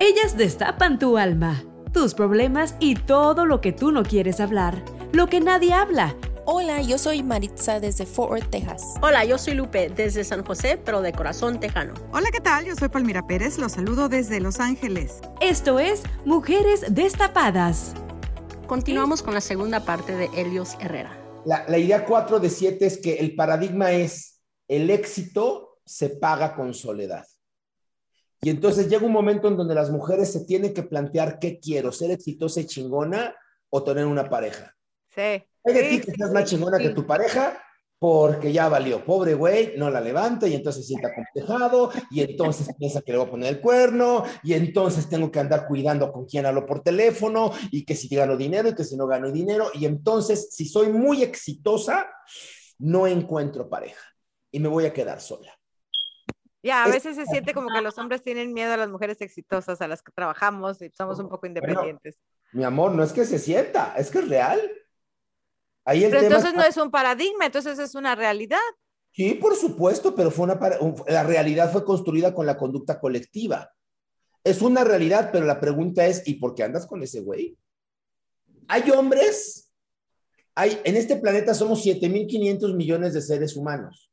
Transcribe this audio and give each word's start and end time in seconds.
Ellas 0.00 0.36
destapan 0.36 1.00
tu 1.00 1.18
alma, 1.18 1.64
tus 1.92 2.14
problemas 2.14 2.76
y 2.78 2.94
todo 2.94 3.46
lo 3.46 3.60
que 3.60 3.72
tú 3.72 3.90
no 3.90 4.04
quieres 4.04 4.38
hablar, 4.38 4.80
lo 5.12 5.26
que 5.26 5.40
nadie 5.40 5.72
habla. 5.72 6.14
Hola, 6.44 6.80
yo 6.82 6.98
soy 6.98 7.24
Maritza 7.24 7.80
desde 7.80 8.06
Fort 8.06 8.30
Worth, 8.30 8.48
Texas. 8.48 8.94
Hola, 9.02 9.24
yo 9.24 9.38
soy 9.38 9.54
Lupe 9.54 9.90
desde 9.90 10.22
San 10.22 10.44
José, 10.44 10.80
pero 10.82 11.02
de 11.02 11.12
corazón 11.12 11.58
tejano. 11.58 11.94
Hola, 12.12 12.28
¿qué 12.32 12.40
tal? 12.40 12.64
Yo 12.64 12.76
soy 12.76 12.88
Palmira 12.88 13.26
Pérez, 13.26 13.58
los 13.58 13.72
saludo 13.72 14.08
desde 14.08 14.38
Los 14.40 14.60
Ángeles. 14.60 15.20
Esto 15.40 15.80
es 15.80 16.04
Mujeres 16.24 16.84
Destapadas. 16.90 17.94
Continuamos 18.68 19.20
con 19.20 19.34
la 19.34 19.40
segunda 19.40 19.84
parte 19.84 20.14
de 20.14 20.26
Helios 20.36 20.76
Herrera. 20.80 21.10
La, 21.44 21.64
la 21.68 21.76
idea 21.76 22.04
4 22.04 22.38
de 22.38 22.50
7 22.50 22.86
es 22.86 22.98
que 22.98 23.14
el 23.14 23.34
paradigma 23.34 23.90
es 23.90 24.40
el 24.68 24.90
éxito 24.90 25.80
se 25.84 26.10
paga 26.10 26.54
con 26.54 26.72
soledad. 26.72 27.26
Y 28.40 28.50
entonces 28.50 28.88
llega 28.88 29.06
un 29.06 29.12
momento 29.12 29.48
en 29.48 29.56
donde 29.56 29.74
las 29.74 29.90
mujeres 29.90 30.32
se 30.32 30.44
tienen 30.44 30.72
que 30.72 30.82
plantear 30.84 31.38
qué 31.38 31.58
quiero, 31.58 31.92
ser 31.92 32.10
exitosa 32.10 32.60
y 32.60 32.66
chingona 32.66 33.34
o 33.70 33.82
tener 33.82 34.06
una 34.06 34.28
pareja. 34.28 34.74
Sí. 35.08 35.20
Hay 35.20 35.74
de 35.74 35.82
Sí, 35.82 35.88
ti 35.90 36.00
que 36.00 36.12
sí, 36.12 36.16
seas 36.16 36.32
más 36.32 36.44
chingona 36.44 36.78
que 36.78 36.90
tu 36.90 37.06
pareja 37.06 37.60
porque 37.98 38.52
ya 38.52 38.68
valió. 38.68 39.04
Pobre 39.04 39.34
güey, 39.34 39.76
no 39.76 39.90
la 39.90 40.00
levanta 40.00 40.46
y 40.46 40.54
entonces 40.54 40.82
se 40.82 40.88
sienta 40.88 41.08
acomplejado 41.08 41.90
y 42.10 42.20
entonces 42.20 42.68
piensa 42.78 43.02
que 43.02 43.12
le 43.12 43.18
voy 43.18 43.26
a 43.26 43.30
poner 43.30 43.54
el 43.54 43.60
cuerno 43.60 44.22
y 44.44 44.54
entonces 44.54 45.08
tengo 45.08 45.30
que 45.30 45.40
andar 45.40 45.66
cuidando 45.66 46.12
con 46.12 46.24
quién 46.24 46.46
hablo 46.46 46.64
por 46.64 46.82
teléfono 46.82 47.50
y 47.72 47.84
que 47.84 47.96
si 47.96 48.08
gano 48.14 48.36
dinero 48.36 48.68
y 48.68 48.74
que 48.74 48.84
si 48.84 48.96
no 48.96 49.06
gano 49.06 49.32
dinero 49.32 49.70
y 49.74 49.84
entonces 49.84 50.48
si 50.52 50.66
soy 50.66 50.92
muy 50.92 51.22
exitosa 51.24 52.06
no 52.78 53.06
encuentro 53.08 53.68
pareja 53.68 54.04
y 54.52 54.60
me 54.60 54.68
voy 54.68 54.86
a 54.86 54.92
quedar 54.92 55.20
sola. 55.20 55.57
Ya, 56.62 56.84
a 56.84 56.88
Es- 56.88 56.94
veces 56.94 57.16
se 57.16 57.26
siente 57.26 57.54
como 57.54 57.68
que 57.70 57.80
los 57.80 57.96
hombres 57.98 58.22
tienen 58.22 58.52
miedo 58.52 58.72
a 58.72 58.76
las 58.76 58.88
mujeres 58.88 59.20
exitosas 59.20 59.80
a 59.80 59.88
las 59.88 60.02
que 60.02 60.10
trabajamos 60.12 60.82
y 60.82 60.90
somos 60.90 61.18
un 61.20 61.28
poco 61.28 61.46
independientes. 61.46 62.16
Mi 62.52 62.64
amor, 62.64 62.92
no 62.92 63.02
es 63.02 63.12
que 63.12 63.24
se 63.24 63.38
sienta, 63.38 63.94
es 63.96 64.10
que 64.10 64.18
es 64.18 64.28
real. 64.28 64.60
Ahí 65.84 66.04
el 66.04 66.10
Pero 66.10 66.22
tema 66.22 66.36
entonces 66.36 66.54
no 66.56 66.64
es 66.64 66.76
un 66.76 66.90
paradigma, 66.90 67.46
entonces 67.46 67.78
es 67.78 67.94
una 67.94 68.14
realidad. 68.14 68.58
Sí, 69.12 69.34
por 69.34 69.54
supuesto, 69.56 70.14
pero 70.14 70.30
fue 70.30 70.44
una 70.44 70.58
para- 70.58 70.78
la 71.06 71.22
realidad 71.22 71.72
fue 71.72 71.84
construida 71.84 72.34
con 72.34 72.44
la 72.46 72.56
conducta 72.56 72.98
colectiva. 73.00 73.72
Es 74.44 74.60
una 74.62 74.84
realidad, 74.84 75.30
pero 75.32 75.46
la 75.46 75.60
pregunta 75.60 76.06
es, 76.06 76.26
¿y 76.26 76.34
por 76.34 76.54
qué 76.54 76.62
andas 76.64 76.86
con 76.86 77.02
ese 77.02 77.20
güey? 77.20 77.56
Hay 78.68 78.90
hombres, 78.90 79.72
hay, 80.54 80.80
en 80.84 80.96
este 80.96 81.16
planeta 81.16 81.54
somos 81.54 81.82
7.500 81.82 82.74
millones 82.74 83.14
de 83.14 83.22
seres 83.22 83.56
humanos. 83.56 84.10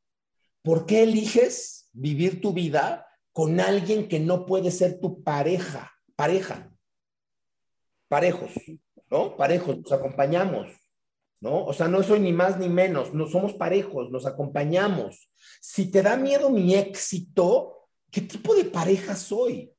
¿Por 0.62 0.86
qué 0.86 1.02
eliges 1.02 1.75
vivir 1.96 2.40
tu 2.40 2.52
vida 2.52 3.06
con 3.32 3.60
alguien 3.60 4.08
que 4.08 4.20
no 4.20 4.46
puede 4.46 4.70
ser 4.70 5.00
tu 5.00 5.22
pareja? 5.22 5.92
Pareja. 6.14 6.70
Parejos, 8.08 8.52
¿no? 9.10 9.36
Parejos, 9.36 9.78
nos 9.78 9.92
acompañamos. 9.92 10.68
¿no? 11.40 11.64
O 11.64 11.72
sea, 11.72 11.88
no 11.88 12.02
soy 12.02 12.20
ni 12.20 12.32
más 12.32 12.58
ni 12.58 12.68
menos, 12.68 13.12
no 13.12 13.26
somos 13.26 13.54
parejos, 13.54 14.10
nos 14.10 14.26
acompañamos. 14.26 15.30
Si 15.60 15.90
te 15.90 16.02
da 16.02 16.16
miedo 16.16 16.50
mi 16.50 16.74
éxito, 16.74 17.88
¿qué 18.10 18.22
tipo 18.22 18.54
de 18.54 18.64
pareja 18.64 19.16
soy? 19.16 19.72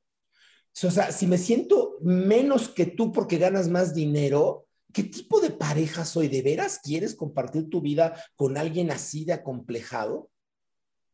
O 0.84 0.92
sea, 0.92 1.12
si 1.12 1.26
me 1.26 1.40
siento 1.40 1.98
menos 2.02 2.70
que 2.70 2.86
tú 2.86 3.12
porque 3.12 3.38
ganas 3.38 3.68
más 3.70 3.96
dinero, 3.96 4.68
¿qué 4.94 5.04
tipo 5.04 5.40
de 5.42 5.50
pareja 5.50 6.06
soy? 6.06 6.28
¿De 6.28 6.44
veras 6.44 6.80
quieres 6.84 7.16
compartir 7.16 7.70
tu 7.70 7.82
vida 7.82 8.22
con 8.36 8.58
alguien 8.58 8.92
así 8.92 9.26
de 9.26 9.34
acomplejado? 9.34 10.30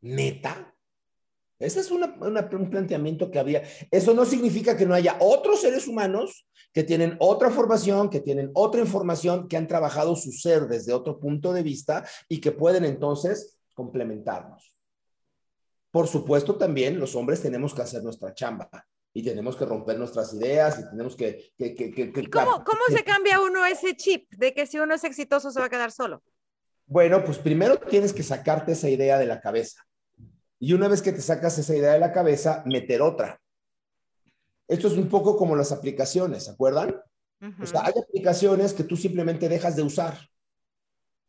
¿Neta? 0.02 0.73
Ese 1.64 1.80
es 1.80 1.92
una- 1.92 2.16
una- 2.20 2.50
un 2.52 2.70
planteamiento 2.70 3.32
que 3.32 3.40
habría. 3.40 3.64
Eso 3.90 4.14
no 4.14 4.26
significa 4.26 4.76
que 4.78 4.86
no 4.86 4.94
haya 4.94 5.16
otros 5.20 5.62
seres 5.62 5.88
humanos 5.88 6.48
que 6.74 6.84
tienen 6.84 7.16
otra 7.20 7.50
formación, 7.52 8.10
que 8.10 8.20
tienen 8.20 8.52
otra 8.54 8.82
información, 8.82 9.48
que 9.48 9.58
han 9.58 9.68
trabajado 9.68 10.16
su 10.16 10.32
ser 10.32 10.68
desde 10.68 10.94
otro 10.94 11.20
punto 11.20 11.54
de 11.54 11.64
vista 11.64 12.04
y 12.28 12.42
que 12.42 12.52
pueden 12.52 12.84
entonces 12.86 13.58
complementarnos. 13.74 14.76
Por 15.92 16.08
supuesto, 16.08 16.56
también 16.58 17.00
los 17.00 17.16
hombres 17.16 17.42
tenemos 17.42 17.74
que 17.74 17.84
hacer 17.84 18.04
nuestra 18.04 18.34
chamba 18.34 18.70
y 19.14 19.22
tenemos 19.24 19.56
que 19.56 19.66
romper 19.66 20.00
nuestras 20.00 20.34
ideas 20.34 20.80
y 20.80 20.90
tenemos 20.90 21.16
que... 21.16 21.52
que, 21.58 21.76
que, 21.76 21.92
que- 21.92 22.12
¿Y 22.20 22.26
cómo, 22.28 22.64
cómo 22.64 22.80
se 22.90 23.04
cambia 23.04 23.40
uno 23.40 23.64
ese 23.66 23.96
chip 23.96 24.28
de 24.34 24.54
que 24.56 24.66
si 24.66 24.80
uno 24.80 24.96
es 24.96 25.04
exitoso 25.04 25.52
se 25.52 25.60
va 25.60 25.68
a 25.68 25.70
quedar 25.70 25.92
solo? 25.92 26.24
Bueno, 26.88 27.24
pues 27.24 27.38
primero 27.38 27.78
tienes 27.78 28.12
que 28.12 28.24
sacarte 28.24 28.72
esa 28.72 28.90
idea 28.90 29.20
de 29.20 29.28
la 29.28 29.40
cabeza. 29.40 29.86
Y 30.64 30.72
una 30.72 30.88
vez 30.88 31.02
que 31.02 31.12
te 31.12 31.22
sacas 31.22 31.58
esa 31.58 31.76
idea 31.76 31.92
de 31.92 32.00
la 32.00 32.14
cabeza, 32.14 32.64
meter 32.66 33.02
otra. 33.02 33.38
Esto 34.66 34.88
es 34.88 34.94
un 34.94 35.10
poco 35.10 35.36
como 35.36 35.58
las 35.58 35.74
aplicaciones, 35.74 36.46
¿se 36.46 36.52
acuerdan? 36.52 36.96
O 37.62 37.66
sea, 37.66 37.82
hay 37.84 37.92
aplicaciones 38.02 38.74
que 38.74 38.86
tú 38.86 38.96
simplemente 38.96 39.50
dejas 39.50 39.76
de 39.76 39.82
usar, 39.82 40.18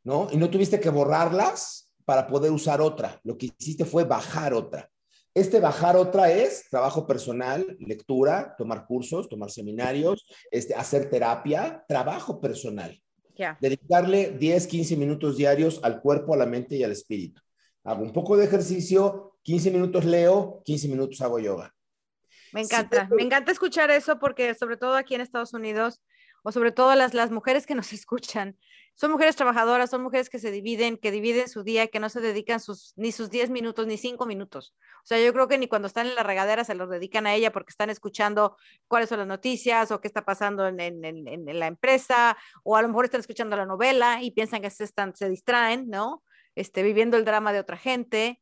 ¿no? 0.05 0.29
Y 0.31 0.37
no 0.37 0.49
tuviste 0.51 0.79
que 0.79 0.89
borrarlas 0.89 1.91
para 2.05 2.29
poder 2.29 2.53
usar 2.53 2.81
otra. 2.81 3.21
Lo 3.25 3.37
que 3.37 3.51
hiciste 3.59 3.85
fue 3.85 4.05
bajar 4.05 4.55
otra. 4.55 4.89
Este 5.35 5.59
bajar 5.59 5.97
otra 5.97 6.31
es 6.31 6.71
trabajo 6.71 7.05
personal, 7.05 7.77
lectura, 7.81 8.55
tomar 8.57 8.87
cursos, 8.87 9.29
tomar 9.29 9.51
seminarios, 9.51 10.29
este, 10.53 10.77
hacer 10.77 11.11
terapia, 11.11 11.85
trabajo 11.89 12.41
personal. 12.41 13.03
Dedicarle 13.61 14.31
10, 14.39 14.69
15 14.69 14.97
minutos 14.97 15.37
diarios 15.37 15.81
al 15.83 16.01
cuerpo, 16.01 16.35
a 16.35 16.37
la 16.37 16.47
mente 16.47 16.77
y 16.77 16.85
al 16.85 16.93
espíritu. 16.93 17.43
Hago 17.85 18.03
un 18.03 18.13
poco 18.13 18.37
de 18.37 18.45
ejercicio, 18.47 19.37
15 19.43 19.71
minutos 19.71 20.05
leo, 20.05 20.63
15 20.65 20.89
minutos 20.89 21.21
hago 21.21 21.39
yoga. 21.39 21.75
Me 22.53 22.65
Sí, 22.65 22.67
encanta, 22.75 23.05
pero- 23.09 23.17
me 23.17 23.23
encanta 23.23 23.53
escuchar 23.53 23.91
eso 23.91 24.19
porque 24.19 24.55
sobre 24.55 24.77
todo 24.77 24.97
aquí 24.97 25.15
en 25.15 25.21
Estados 25.21 25.53
Unidos 25.53 26.01
o 26.43 26.53
sobre 26.53 26.73
todo 26.73 26.95
las, 26.95 27.15
las 27.15 27.31
mujeres 27.31 27.67
que 27.67 27.75
nos 27.75 27.93
escuchan, 27.93 28.59
son 28.97 29.11
mujeres 29.11 29.35
trabajadoras, 29.35 29.91
son 29.91 30.03
mujeres 30.05 30.31
que 30.31 30.39
se 30.39 30.53
dividen, 30.53 30.97
que 30.97 31.11
dividen 31.11 31.49
su 31.49 31.65
día, 31.65 31.89
que 31.89 31.99
no 31.99 32.09
se 32.09 32.21
dedican 32.21 32.61
sus, 32.61 32.93
ni 32.97 33.11
sus 33.11 33.29
10 33.29 33.51
minutos, 33.51 33.89
ni 33.89 33.97
5 33.99 34.25
minutos. 34.25 34.73
O 35.03 35.07
sea, 35.07 35.19
yo 35.23 35.33
creo 35.33 35.49
que 35.49 35.59
ni 35.59 35.67
cuando 35.67 35.89
están 35.89 36.07
en 36.07 36.15
la 36.15 36.23
regadera 36.23 36.63
se 36.65 36.77
los 36.77 36.89
dedican 36.89 37.27
a 37.27 37.35
ella 37.35 37.51
porque 37.53 37.71
están 37.71 37.91
escuchando 37.91 38.57
cuáles 38.87 39.09
son 39.09 39.19
las 39.19 39.27
noticias 39.27 39.91
o 39.91 40.01
qué 40.01 40.07
está 40.07 40.25
pasando 40.25 40.69
en, 40.69 40.79
en- 40.81 41.05
en- 41.05 41.27
en 41.49 41.59
la 41.59 41.67
empresa, 41.67 42.37
o 42.63 42.77
a 42.77 42.83
lo 42.83 42.89
mejor 42.89 43.07
están 43.07 43.21
escuchando 43.21 43.57
la 43.57 43.67
novela 43.67 44.23
y 44.23 44.31
piensan 44.31 44.63
que 44.63 44.71
se, 44.71 44.85
están, 44.85 45.15
se 45.17 45.29
distraen, 45.29 45.91
¿no? 45.91 46.23
Este, 46.55 46.83
viviendo 46.83 47.17
el 47.17 47.25
drama 47.25 47.53
de 47.53 47.61
otra 47.61 47.77
gente. 47.77 48.41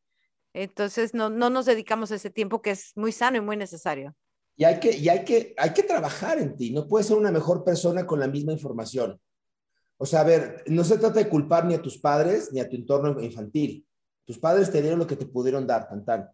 Entonces, 0.53 1.13
no, 1.13 1.29
no 1.29 1.49
nos 1.49 1.65
dedicamos 1.65 2.11
ese 2.11 2.29
tiempo 2.29 2.61
que 2.61 2.71
es 2.71 2.91
muy 2.95 3.11
sano 3.11 3.37
y 3.37 3.41
muy 3.41 3.57
necesario. 3.57 4.15
Y 4.55 4.65
hay 4.65 4.79
que, 4.79 4.95
y 4.95 5.09
hay 5.09 5.23
que, 5.23 5.55
hay 5.57 5.73
que 5.73 5.83
trabajar 5.83 6.37
en 6.37 6.55
ti. 6.55 6.71
No 6.71 6.87
puedes 6.87 7.07
ser 7.07 7.17
una 7.17 7.31
mejor 7.31 7.63
persona 7.63 8.05
con 8.05 8.19
la 8.19 8.27
misma 8.27 8.53
información. 8.53 9.19
O 9.97 10.05
sea, 10.05 10.21
a 10.21 10.25
ver, 10.25 10.63
no 10.67 10.83
se 10.83 10.97
trata 10.97 11.19
de 11.19 11.29
culpar 11.29 11.65
ni 11.65 11.73
a 11.73 11.81
tus 11.81 11.97
padres 11.97 12.51
ni 12.51 12.59
a 12.59 12.69
tu 12.69 12.75
entorno 12.75 13.19
infantil. 13.21 13.85
Tus 14.25 14.37
padres 14.37 14.71
te 14.71 14.81
dieron 14.81 14.99
lo 14.99 15.07
que 15.07 15.15
te 15.15 15.25
pudieron 15.25 15.65
dar, 15.65 15.87
tan 15.87 16.05
tan. 16.05 16.29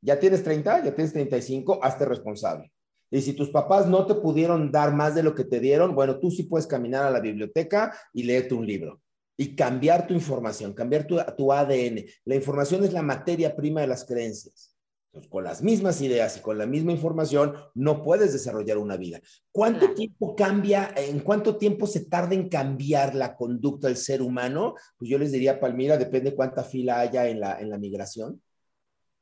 Ya 0.00 0.18
tienes 0.18 0.42
30, 0.42 0.84
ya 0.84 0.94
tienes 0.94 1.12
35, 1.12 1.78
hazte 1.82 2.04
responsable. 2.04 2.72
Y 3.10 3.20
si 3.20 3.34
tus 3.34 3.50
papás 3.50 3.86
no 3.86 4.06
te 4.06 4.14
pudieron 4.14 4.72
dar 4.72 4.94
más 4.94 5.14
de 5.14 5.22
lo 5.22 5.34
que 5.34 5.44
te 5.44 5.60
dieron, 5.60 5.94
bueno, 5.94 6.18
tú 6.18 6.30
sí 6.30 6.44
puedes 6.44 6.66
caminar 6.66 7.04
a 7.04 7.10
la 7.10 7.20
biblioteca 7.20 7.94
y 8.12 8.22
leerte 8.22 8.54
un 8.54 8.66
libro. 8.66 9.00
Y 9.42 9.56
cambiar 9.56 10.06
tu 10.06 10.14
información, 10.14 10.72
cambiar 10.72 11.04
tu, 11.04 11.18
tu 11.36 11.52
ADN. 11.52 12.04
La 12.26 12.34
información 12.36 12.84
es 12.84 12.92
la 12.92 13.02
materia 13.02 13.56
prima 13.56 13.80
de 13.80 13.88
las 13.88 14.04
creencias. 14.04 14.76
Entonces, 15.06 15.28
con 15.30 15.42
las 15.42 15.62
mismas 15.62 16.00
ideas 16.00 16.36
y 16.36 16.40
con 16.40 16.56
la 16.58 16.64
misma 16.64 16.92
información, 16.92 17.54
no 17.74 18.02
puedes 18.04 18.32
desarrollar 18.32 18.78
una 18.78 18.96
vida. 18.96 19.20
¿Cuánto 19.50 19.80
Claro. 19.80 19.94
tiempo 19.94 20.36
cambia, 20.36 20.94
en 20.96 21.18
cuánto 21.20 21.56
tiempo 21.56 21.88
se 21.88 22.04
tarda 22.06 22.34
en 22.36 22.48
cambiar 22.48 23.14
la 23.16 23.34
conducta 23.34 23.88
del 23.88 23.96
ser 23.96 24.22
humano? 24.22 24.74
Pues 24.96 25.10
yo 25.10 25.18
les 25.18 25.32
diría, 25.32 25.58
Palmira, 25.58 25.96
depende 25.98 26.36
cuánta 26.36 26.62
fila 26.62 27.00
haya 27.00 27.26
en 27.28 27.40
la, 27.40 27.60
en 27.60 27.68
la 27.68 27.78
migración. 27.78 28.40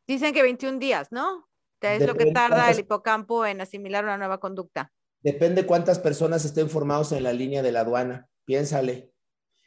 Dicen 0.06 0.34
que 0.34 0.42
21 0.42 0.78
días, 0.78 1.08
¿no? 1.10 1.48
Es 1.80 2.06
lo 2.06 2.14
que 2.14 2.26
tarda 2.32 2.56
cuántas- 2.56 2.76
el 2.76 2.80
hipocampo 2.84 3.46
en 3.46 3.62
asimilar 3.62 4.04
una 4.04 4.18
nueva 4.18 4.38
conducta. 4.38 4.92
Depende 5.22 5.64
cuántas 5.64 5.98
personas 5.98 6.44
estén 6.44 6.68
formados 6.68 7.10
en 7.12 7.22
la 7.22 7.32
línea 7.32 7.62
de 7.62 7.72
la 7.72 7.80
aduana. 7.80 8.28
Piénsale. 8.44 9.09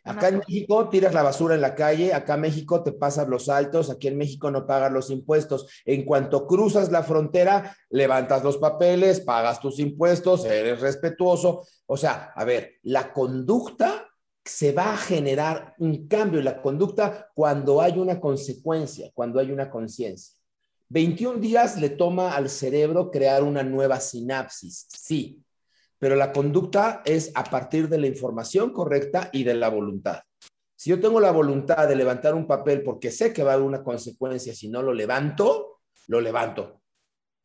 Acá 0.05 0.27
en 0.27 0.39
México 0.39 0.89
tiras 0.89 1.13
la 1.13 1.23
basura 1.23 1.55
en 1.55 1.61
la 1.61 1.75
calle, 1.75 2.13
acá 2.13 2.35
en 2.35 2.41
México 2.41 2.83
te 2.83 2.91
pasas 2.91 3.27
los 3.29 3.47
altos, 3.47 3.89
aquí 3.89 4.09
en 4.09 4.17
México 4.17 4.51
no 4.51 4.67
pagas 4.67 4.91
los 4.91 5.09
impuestos. 5.09 5.67
En 5.85 6.03
cuanto 6.03 6.45
cruzas 6.45 6.91
la 6.91 7.03
frontera, 7.03 7.75
levantas 7.89 8.43
los 8.43 8.57
papeles, 8.57 9.21
pagas 9.21 9.61
tus 9.61 9.79
impuestos, 9.79 10.43
eres 10.43 10.81
respetuoso. 10.81 11.65
O 11.85 11.95
sea, 11.95 12.33
a 12.35 12.43
ver, 12.43 12.73
la 12.83 13.13
conducta 13.13 14.09
se 14.43 14.73
va 14.73 14.93
a 14.93 14.97
generar 14.97 15.73
un 15.79 16.07
cambio 16.07 16.39
en 16.39 16.45
la 16.45 16.61
conducta 16.61 17.29
cuando 17.33 17.81
hay 17.81 17.97
una 17.97 18.19
consecuencia, 18.19 19.09
cuando 19.13 19.39
hay 19.39 19.51
una 19.51 19.69
conciencia. 19.69 20.35
21 20.89 21.39
días 21.39 21.79
le 21.79 21.89
toma 21.89 22.35
al 22.35 22.49
cerebro 22.49 23.09
crear 23.09 23.41
una 23.41 23.63
nueva 23.63 23.99
sinapsis, 23.99 24.85
sí, 24.89 25.41
pero 26.03 26.17
la 26.17 26.33
conducta 26.33 27.01
es 27.05 27.31
a 27.33 27.45
partir 27.45 27.87
de 27.87 27.97
la 27.97 28.07
información 28.07 28.73
correcta 28.73 29.29
y 29.31 29.45
de 29.45 29.53
la 29.53 29.69
voluntad. 29.69 30.19
Si 30.75 30.89
yo 30.89 30.99
tengo 30.99 31.21
la 31.21 31.31
voluntad 31.31 31.87
de 31.87 31.95
levantar 31.95 32.35
un 32.35 32.45
papel 32.45 32.83
porque 32.83 33.09
sé 33.09 33.31
que 33.31 33.41
va 33.41 33.51
a 33.51 33.53
haber 33.53 33.65
una 33.65 33.81
consecuencia 33.85 34.53
si 34.53 34.67
no 34.67 34.81
lo 34.81 34.93
levanto, 34.93 35.79
lo 36.07 36.19
levanto. 36.19 36.81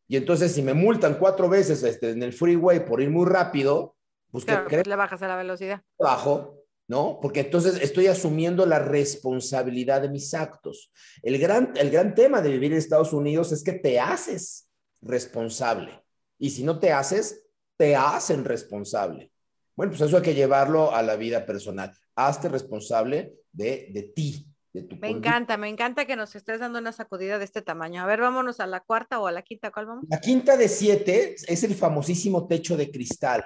Y 0.08 0.16
entonces, 0.16 0.50
si 0.50 0.62
me 0.62 0.74
multan 0.74 1.18
cuatro 1.20 1.48
veces 1.48 1.84
este, 1.84 2.10
en 2.10 2.20
el 2.24 2.32
freeway 2.32 2.84
por 2.84 3.00
ir 3.00 3.10
muy 3.10 3.26
rápido, 3.30 3.94
pues 4.32 4.44
¿qué 4.44 4.54
Claro, 4.54 4.66
crees? 4.66 4.80
pues 4.82 4.88
le 4.88 4.96
bajas 4.96 5.22
a 5.22 5.28
la 5.28 5.36
velocidad. 5.36 5.82
bajo, 5.96 6.64
¿no? 6.88 7.20
Porque 7.22 7.38
entonces 7.42 7.80
estoy 7.80 8.08
asumiendo 8.08 8.66
la 8.66 8.80
responsabilidad 8.80 10.02
de 10.02 10.08
mis 10.08 10.34
actos. 10.34 10.90
El 11.22 11.38
gran, 11.38 11.74
el 11.76 11.90
gran 11.90 12.12
tema 12.16 12.40
de 12.42 12.50
vivir 12.50 12.72
en 12.72 12.78
Estados 12.78 13.12
Unidos 13.12 13.52
es 13.52 13.62
que 13.62 13.74
te 13.74 14.00
haces 14.00 14.68
responsable. 15.00 16.02
Y 16.40 16.50
si 16.50 16.64
no 16.64 16.80
te 16.80 16.90
haces, 16.90 17.44
te 17.78 17.96
hacen 17.96 18.44
responsable. 18.44 19.32
Bueno, 19.74 19.92
pues 19.92 20.02
eso 20.02 20.16
hay 20.16 20.22
que 20.22 20.34
llevarlo 20.34 20.94
a 20.94 21.02
la 21.02 21.16
vida 21.16 21.46
personal. 21.46 21.92
Hazte 22.16 22.48
responsable 22.48 23.34
de, 23.52 23.88
de 23.92 24.02
ti, 24.02 24.46
de 24.72 24.82
tu 24.82 24.96
Me 24.96 25.08
conducta. 25.12 25.28
encanta, 25.28 25.56
me 25.56 25.68
encanta 25.68 26.04
que 26.04 26.16
nos 26.16 26.34
estés 26.34 26.58
dando 26.60 26.80
una 26.80 26.92
sacudida 26.92 27.38
de 27.38 27.44
este 27.44 27.62
tamaño. 27.62 28.02
A 28.02 28.06
ver, 28.06 28.20
vámonos 28.20 28.58
a 28.60 28.66
la 28.66 28.80
cuarta 28.80 29.20
o 29.20 29.28
a 29.28 29.32
la 29.32 29.42
quinta, 29.42 29.70
¿cuál 29.70 29.86
vamos? 29.86 30.04
La 30.08 30.20
quinta 30.20 30.56
de 30.56 30.68
siete 30.68 31.36
es 31.46 31.62
el 31.62 31.74
famosísimo 31.76 32.48
techo 32.48 32.76
de 32.76 32.90
cristal. 32.90 33.44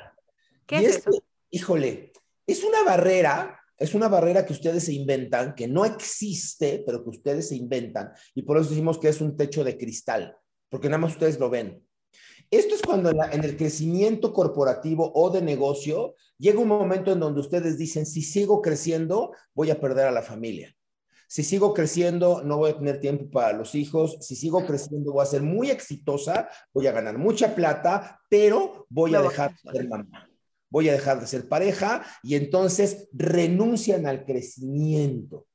¿Qué 0.66 0.80
Y 0.80 0.86
es 0.86 0.96
este, 0.96 1.10
eso? 1.10 1.22
Híjole, 1.50 2.12
es 2.46 2.64
una 2.64 2.82
barrera, 2.82 3.60
es 3.76 3.94
una 3.94 4.08
barrera 4.08 4.46
que 4.46 4.54
ustedes 4.54 4.84
se 4.86 4.94
inventan, 4.94 5.54
que 5.54 5.68
no 5.68 5.84
existe, 5.84 6.82
pero 6.86 7.04
que 7.04 7.10
ustedes 7.10 7.48
se 7.48 7.56
inventan. 7.56 8.10
Y 8.34 8.42
por 8.42 8.56
eso 8.56 8.70
decimos 8.70 8.98
que 8.98 9.08
es 9.08 9.20
un 9.20 9.36
techo 9.36 9.62
de 9.64 9.76
cristal, 9.76 10.34
porque 10.70 10.88
nada 10.88 10.98
más 10.98 11.12
ustedes 11.12 11.38
lo 11.38 11.50
ven. 11.50 11.86
Esto 12.52 12.74
es 12.74 12.82
cuando 12.82 13.08
en, 13.10 13.16
la- 13.16 13.30
en 13.32 13.42
el 13.44 13.56
crecimiento 13.56 14.32
corporativo 14.34 15.10
o 15.14 15.30
de 15.30 15.40
negocio 15.40 16.14
llega 16.38 16.60
un 16.60 16.68
momento 16.68 17.10
en 17.12 17.18
donde 17.20 17.40
ustedes 17.40 17.78
dicen, 17.78 18.04
si 18.04 18.20
sigo 18.22 18.60
creciendo, 18.60 19.32
voy 19.54 19.70
a 19.70 19.80
perder 19.80 20.06
a 20.06 20.10
la 20.12 20.20
familia. 20.22 20.72
Si 21.28 21.42
sigo 21.44 21.72
creciendo, 21.72 22.42
no 22.44 22.58
voy 22.58 22.72
a 22.72 22.76
tener 22.76 23.00
tiempo 23.00 23.30
para 23.30 23.54
los 23.54 23.74
hijos. 23.74 24.18
Si 24.20 24.36
sigo 24.36 24.66
creciendo, 24.66 25.12
voy 25.14 25.22
a 25.22 25.26
ser 25.26 25.40
muy 25.42 25.70
exitosa, 25.70 26.46
voy 26.74 26.86
a 26.88 26.92
ganar 26.92 27.16
mucha 27.16 27.54
plata, 27.54 28.20
pero 28.28 28.86
voy 28.90 29.14
a 29.14 29.20
Me 29.20 29.24
voy 29.24 29.26
a 29.26 29.30
dejar 29.30 29.50
de 29.64 29.72
ser 29.72 29.88
mamá. 29.88 30.28
Voy 30.68 30.88
a 30.90 30.92
dejar 30.92 31.20
de 31.20 31.26
ser 31.26 31.48
pareja 31.48 32.04
y 32.22 32.34
entonces 32.34 33.08
renuncian 33.14 34.06
al 34.06 34.26
crecimiento. 34.26 35.46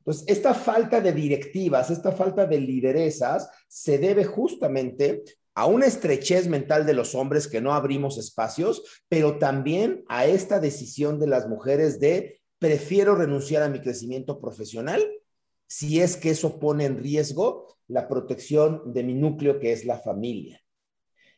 Entonces, 0.00 0.24
esta 0.26 0.52
falta 0.52 1.00
de 1.00 1.12
directivas, 1.12 1.90
esta 1.90 2.12
falta 2.12 2.44
de 2.46 2.60
lideresas 2.60 3.48
se 3.68 3.96
debe 3.96 4.24
justamente 4.24 5.22
a 5.54 5.66
una 5.66 5.86
estrechez 5.86 6.48
mental 6.48 6.86
de 6.86 6.94
los 6.94 7.14
hombres 7.14 7.48
que 7.48 7.60
no 7.60 7.74
abrimos 7.74 8.18
espacios, 8.18 9.02
pero 9.08 9.38
también 9.38 10.04
a 10.08 10.26
esta 10.26 10.60
decisión 10.60 11.18
de 11.18 11.26
las 11.26 11.48
mujeres 11.48 12.00
de 12.00 12.40
prefiero 12.58 13.14
renunciar 13.14 13.62
a 13.62 13.68
mi 13.68 13.80
crecimiento 13.80 14.40
profesional 14.40 15.04
si 15.66 16.00
es 16.00 16.16
que 16.16 16.30
eso 16.30 16.60
pone 16.60 16.84
en 16.84 16.98
riesgo 16.98 17.76
la 17.88 18.08
protección 18.08 18.92
de 18.92 19.02
mi 19.02 19.14
núcleo 19.14 19.58
que 19.58 19.72
es 19.72 19.84
la 19.84 19.98
familia. 19.98 20.60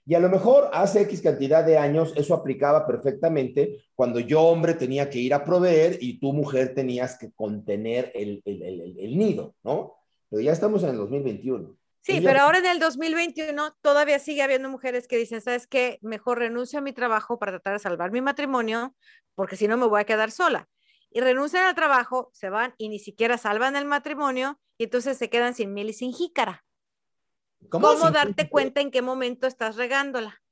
Y 0.06 0.14
a 0.14 0.20
lo 0.20 0.28
mejor 0.28 0.69
hace 0.72 1.00
X 1.02 1.22
cantidad 1.22 1.64
de 1.64 1.78
años 1.78 2.12
eso 2.16 2.34
aplicaba 2.34 2.87
perfectamente 2.87 3.84
cuando 3.94 4.20
yo 4.20 4.43
hombre 4.43 4.75
tenía 4.75 5.08
que 5.08 5.19
ir 5.19 5.32
a 5.32 5.44
proveer 5.44 5.99
y 6.00 6.20
tú 6.20 6.32
mujer 6.32 6.75
tenías 6.75 7.16
que 7.16 7.32
contener 7.32 8.12
el, 8.14 8.43
el, 8.44 8.99
el, 8.99 9.16
nido, 9.16 9.55
¿no? 9.62 9.94
Pero 10.28 10.43
ya 10.43 10.52
estamos 10.52 10.82
en 10.82 10.90
el 10.90 10.96
2021. 10.96 11.75
Sí, 12.05 12.19
Ella- 12.19 12.29
pero 12.31 12.41
ahora 12.43 12.59
en 12.59 12.67
el 12.67 12.79
2021 12.79 13.75
todavía 13.81 14.19
sigue 14.19 14.43
habiendo 14.43 14.69
mujeres 14.69 15.09
que 15.09 15.17
dicen, 15.17 15.41
¿sabes 15.41 15.67
qué? 15.67 15.99
Mejor 16.03 16.39
renuncio 16.39 16.79
a 16.79 16.83
mi 16.83 16.93
trabajo 16.93 17.39
para 17.39 17.53
tratar 17.53 17.73
de 17.73 17.79
salvar 17.79 18.12
mi 18.12 18.21
matrimonio, 18.21 18.95
porque 19.35 19.56
si 19.56 19.69
no 19.69 19.79
me 19.79 19.87
voy 19.87 20.03
a 20.03 20.05
quedar 20.05 20.31
sola. 20.31 20.69
Y 21.11 21.21
renuncian 21.21 21.65
al 21.65 21.75
trabajo, 21.75 22.31
se 22.35 22.51
van 22.51 22.75
y 22.77 22.91
ni 22.91 22.99
siquiera 22.99 23.39
salvan 23.39 23.75
el 23.75 23.87
matrimonio 23.87 24.61
y 24.77 24.85
entonces 24.85 25.17
se 25.17 25.31
quedan 25.31 25.55
sin 25.55 25.73
miel 25.73 25.89
y 25.89 25.93
sin 25.95 26.12
jícara. 26.12 26.62
¿Cómo, 27.71 27.95
sin- 27.97 28.12
darte 28.12 28.50
cuenta 28.50 28.83
en 28.83 28.91
qué 28.91 29.00
momento 29.00 29.47
estás 29.47 29.77
regándola? 29.77 30.43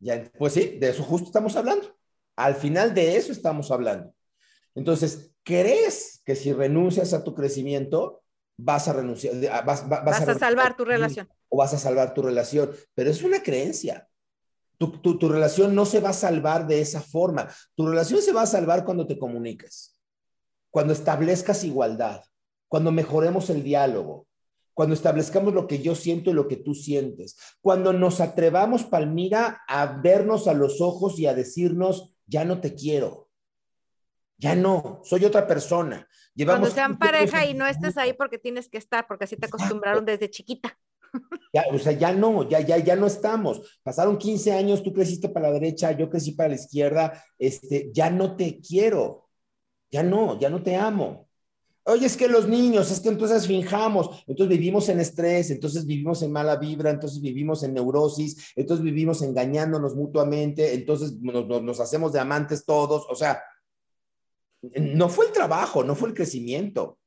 Ya, 0.00 0.30
pues 0.36 0.52
sí, 0.52 0.78
de 0.78 0.90
eso 0.90 1.02
justo 1.02 1.26
estamos 1.28 1.56
hablando. 1.56 1.96
Al 2.36 2.56
final 2.56 2.92
de 2.92 3.16
eso 3.16 3.32
estamos 3.32 3.70
hablando. 3.70 4.12
Entonces, 4.74 5.32
¿crees 5.44 6.20
que 6.26 6.34
si 6.34 6.52
renuncias 6.52 7.14
a 7.14 7.24
tu 7.24 7.34
crecimiento, 7.34 8.22
vas 8.56 8.88
a 8.88 8.92
renunciar, 8.92 9.34
a- 9.52 9.62
vas, 9.62 9.82
va- 9.84 10.00
Vas 10.00 10.16
a 10.16 10.24
renunciar 10.24 10.38
salvar 10.38 10.76
tu 10.76 10.84
relación. 10.84 11.28
O 11.48 11.56
vas 11.58 11.74
a 11.74 11.78
salvar 11.78 12.14
tu 12.14 12.22
relación. 12.22 12.70
Pero 12.94 13.10
es 13.10 13.22
una 13.22 13.42
creencia. 13.42 14.08
Tu, 14.78 14.90
tu- 15.00 15.18
tu 15.18 15.28
relación 15.28 15.74
no 15.74 15.84
se 15.86 16.00
va 16.00 16.10
a 16.10 16.14
salvar 16.14 16.66
de 16.66 16.80
esa 16.80 17.00
forma. 17.00 17.48
Tu 17.74 17.86
relación 17.86 18.20
se 18.22 18.32
va 18.32 18.42
a 18.42 18.46
salvar 18.46 18.84
cuando 18.84 19.06
te 19.06 19.18
comuniques, 19.18 20.00
cuando 20.70 20.92
establezcas 20.92 21.62
igualdad, 21.64 22.22
cuando 22.68 22.90
mejoremos 22.90 23.48
el 23.50 23.62
diálogo, 23.62 24.26
cuando 24.74 24.94
establezcamos 24.94 25.52
lo 25.52 25.66
que 25.66 25.80
yo 25.82 25.94
siento 25.94 26.30
y 26.30 26.32
lo 26.32 26.48
que 26.48 26.56
tú 26.56 26.74
sientes, 26.74 27.36
cuando 27.60 27.92
nos 27.92 28.20
atrevamos, 28.20 28.84
Palmira, 28.84 29.60
a 29.68 29.86
vernos 30.00 30.48
a 30.48 30.54
los 30.54 30.80
ojos 30.80 31.18
y 31.18 31.26
a 31.26 31.34
decirnos, 31.34 32.14
ya 32.26 32.44
no 32.46 32.60
te 32.60 32.74
quiero, 32.74 33.21
ya 34.42 34.56
no, 34.56 35.00
soy 35.04 35.24
otra 35.24 35.46
persona. 35.46 36.06
Llevamos 36.34 36.70
Cuando 36.70 36.74
sean 36.74 36.92
15 36.98 37.06
años 37.16 37.30
pareja 37.30 37.46
y 37.50 37.54
no 37.54 37.66
estés 37.66 37.96
ahí 37.96 38.12
porque 38.12 38.38
tienes 38.38 38.68
que 38.68 38.78
estar, 38.78 39.06
porque 39.06 39.24
así 39.24 39.36
te 39.36 39.46
acostumbraron 39.46 40.04
desde 40.04 40.28
chiquita. 40.28 40.76
Ya, 41.52 41.64
o 41.70 41.78
sea, 41.78 41.92
ya 41.92 42.12
no, 42.12 42.48
ya, 42.48 42.60
ya, 42.60 42.78
ya 42.78 42.96
no 42.96 43.06
estamos. 43.06 43.78
Pasaron 43.82 44.16
15 44.18 44.52
años, 44.52 44.82
tú 44.82 44.92
creciste 44.92 45.28
para 45.28 45.48
la 45.48 45.54
derecha, 45.54 45.92
yo 45.92 46.08
crecí 46.10 46.32
para 46.32 46.48
la 46.48 46.54
izquierda, 46.56 47.22
este, 47.38 47.90
ya 47.92 48.10
no 48.10 48.34
te 48.34 48.58
quiero, 48.60 49.28
ya 49.90 50.02
no, 50.02 50.40
ya 50.40 50.48
no 50.50 50.62
te 50.62 50.74
amo. 50.74 51.28
Oye, 51.84 52.06
es 52.06 52.16
que 52.16 52.28
los 52.28 52.48
niños, 52.48 52.90
es 52.90 53.00
que 53.00 53.10
entonces 53.10 53.46
finjamos, 53.46 54.24
entonces 54.26 54.48
vivimos 54.56 54.88
en 54.88 55.00
estrés, 55.00 55.50
entonces 55.50 55.84
vivimos 55.84 56.22
en 56.22 56.32
mala 56.32 56.56
vibra, 56.56 56.90
entonces 56.90 57.20
vivimos 57.20 57.62
en 57.64 57.74
neurosis, 57.74 58.52
entonces 58.56 58.82
vivimos 58.84 59.20
engañándonos 59.20 59.94
mutuamente, 59.94 60.74
entonces 60.74 61.20
nos, 61.20 61.46
nos- 61.46 61.62
nos 61.62 61.80
hacemos 61.80 62.12
de 62.12 62.20
amantes 62.20 62.64
todos, 62.64 63.04
o 63.10 63.14
sea, 63.14 63.42
no 64.62 65.08
fue 65.08 65.26
el 65.26 65.32
trabajo, 65.32 65.84
no 65.84 65.94
fue 65.94 66.08
el 66.08 66.14
crecimiento 66.14 66.98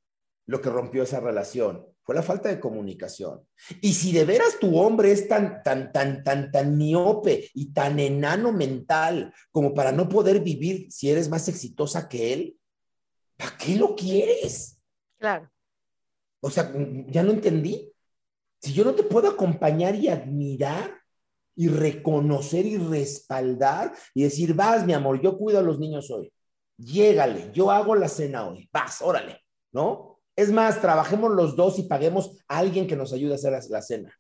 lo 0.48 0.62
que 0.62 0.70
rompió 0.70 1.04
esa 1.04 1.20
relación, 1.20 1.86
fue 2.04 2.14
la 2.14 2.22
falta 2.22 2.50
de 2.50 2.60
comunicación. 2.60 3.42
Y 3.82 3.94
si 3.94 4.12
de 4.12 4.26
veras 4.26 4.60
tu 4.60 4.78
hombre 4.78 5.12
es 5.12 5.28
tan, 5.28 5.64
tan, 5.64 5.92
tan, 5.92 6.24
tan, 6.24 6.52
tan 6.52 6.78
miope 6.78 7.50
y 7.54 7.74
tan 7.74 8.00
enano 8.00 8.52
mental 8.52 9.34
como 9.52 9.74
para 9.74 9.92
no 9.92 10.08
poder 10.08 10.42
vivir 10.42 10.92
si 10.92 11.10
eres 11.10 11.30
más 11.30 11.48
exitosa 11.48 12.08
que 12.08 12.34
él, 12.34 12.60
¿para 13.38 13.58
qué 13.58 13.76
lo 13.76 13.96
quieres? 13.96 14.80
Claro. 15.18 15.50
O 16.42 16.52
sea, 16.52 16.72
ya 17.08 17.24
no 17.24 17.32
entendí. 17.32 17.92
Si 18.62 18.72
yo 18.72 18.84
no 18.84 18.94
te 18.94 19.04
puedo 19.04 19.28
acompañar 19.28 19.96
y 19.96 20.10
admirar 20.10 20.96
y 21.56 21.70
reconocer 21.70 22.68
y 22.68 22.78
respaldar 22.78 23.94
y 24.14 24.24
decir, 24.24 24.54
vas, 24.54 24.86
mi 24.86 24.94
amor, 24.94 25.22
yo 25.22 25.38
cuido 25.38 25.58
a 25.58 25.64
los 25.64 25.80
niños 25.80 26.12
hoy. 26.12 26.32
Llégale, 26.78 27.52
yo 27.54 27.72
hago 27.72 27.96
la 27.96 28.10
cena 28.10 28.48
hoy. 28.48 28.70
Vas, 28.72 29.02
órale, 29.02 29.46
¿no? 29.72 30.20
Es 30.36 30.52
más, 30.52 30.82
trabajemos 30.82 31.32
los 31.32 31.56
dos 31.56 31.80
y 31.80 31.84
paguemos 31.84 32.38
a 32.48 32.58
alguien 32.58 32.88
que 32.88 32.96
nos 32.96 33.14
ayude 33.14 33.34
a 33.34 33.36
hacer 33.36 33.52
la, 33.54 33.62
la 33.70 33.82
cena. 33.82 34.14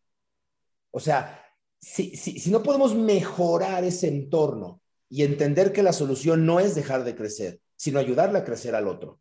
O 0.91 0.99
sea, 0.99 1.43
si, 1.79 2.15
si, 2.15 2.39
si 2.39 2.49
no 2.51 2.63
podemos 2.63 2.95
mejorar 2.95 3.83
ese 3.83 4.07
entorno 4.07 4.81
y 5.09 5.23
entender 5.23 5.73
que 5.73 5.83
la 5.83 5.93
solución 5.93 6.45
no 6.45 6.59
es 6.59 6.73
dejar 6.73 7.03
de 7.03 7.15
crecer, 7.15 7.59
sino 7.75 7.99
ayudarle 7.99 8.39
a 8.39 8.45
crecer 8.45 8.75
al 8.75 8.87
otro. 8.87 9.19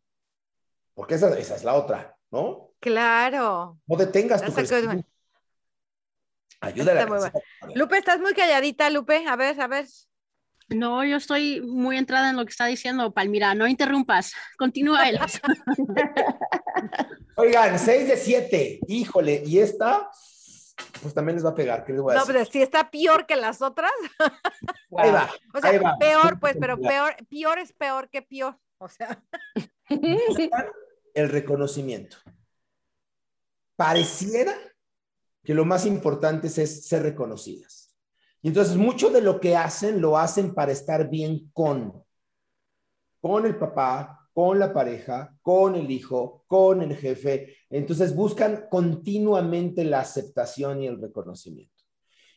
Porque 0.93 1.15
esa, 1.15 1.37
esa 1.37 1.55
es 1.55 1.63
la 1.63 1.75
otra, 1.75 2.17
¿no? 2.31 2.71
Claro. 2.79 3.77
No 3.85 3.97
detengas 3.97 4.41
tu 4.41 4.53
crecimiento. 4.53 5.07
Ayúdale 6.61 7.01
a 7.01 7.05
crecer. 7.05 7.33
Lupe, 7.75 7.97
estás 7.97 8.19
muy 8.19 8.33
calladita, 8.33 8.89
Lupe. 8.89 9.25
A 9.27 9.35
ver, 9.35 9.59
a 9.59 9.67
ver. 9.67 9.85
No, 10.69 11.03
yo 11.05 11.17
estoy 11.17 11.61
muy 11.61 11.97
entrada 11.97 12.29
en 12.31 12.37
lo 12.37 12.45
que 12.45 12.49
está 12.51 12.65
diciendo 12.65 13.13
Palmira. 13.13 13.53
No 13.53 13.67
interrumpas. 13.67 14.33
Continúa 14.57 15.07
él. 15.09 15.19
Oigan, 17.35 17.77
6 17.77 18.07
de 18.07 18.17
7. 18.17 18.79
Híjole, 18.87 19.43
y 19.45 19.59
esta, 19.59 20.09
pues 21.01 21.13
también 21.13 21.35
les 21.35 21.45
va 21.45 21.49
a 21.49 21.55
pegar. 21.55 21.85
¿Qué 21.85 21.93
les 21.93 22.01
voy 22.01 22.13
a 22.13 22.15
No, 22.15 22.21
decir? 22.21 22.33
pero 22.35 22.45
si 22.51 22.61
está 22.61 22.89
peor 22.89 23.25
que 23.25 23.35
las 23.35 23.61
otras. 23.61 23.91
Ahí 24.97 25.11
va. 25.11 25.29
O 25.53 25.59
sea, 25.59 25.69
ahí 25.69 25.77
va. 25.77 25.95
peor, 25.99 26.39
pues, 26.39 26.55
pero 26.59 26.79
peor, 26.79 27.15
peor 27.29 27.59
es 27.59 27.73
peor 27.73 28.09
que 28.09 28.21
peor. 28.21 28.57
O 28.77 28.87
sea, 28.89 29.21
El 31.13 31.29
reconocimiento. 31.29 32.17
Pareciera 33.75 34.53
que 35.43 35.53
lo 35.53 35.65
más 35.65 35.85
importante 35.85 36.47
es 36.47 36.87
ser 36.87 37.03
reconocidas. 37.03 37.84
Y 38.45 38.49
entonces 38.49 38.77
mucho 38.77 39.09
de 39.09 39.21
lo 39.21 39.39
que 39.39 39.55
hacen 39.55 39.99
lo 39.99 40.19
hacen 40.19 40.53
para 40.53 40.71
estar 40.71 41.09
bien 41.09 41.49
con, 41.51 42.03
con 43.19 43.43
el 43.47 43.57
papá, 43.57 44.29
con 44.33 44.59
la 44.59 44.71
pareja, 44.71 45.35
con 45.41 45.73
el 45.73 45.89
hijo, 45.89 46.43
con 46.45 46.83
el 46.83 46.95
jefe. 46.95 47.57
Entonces 47.71 48.13
buscan 48.15 48.67
continuamente 48.69 49.83
la 49.83 50.01
aceptación 50.01 50.83
y 50.83 50.85
el 50.85 51.01
reconocimiento. 51.01 51.73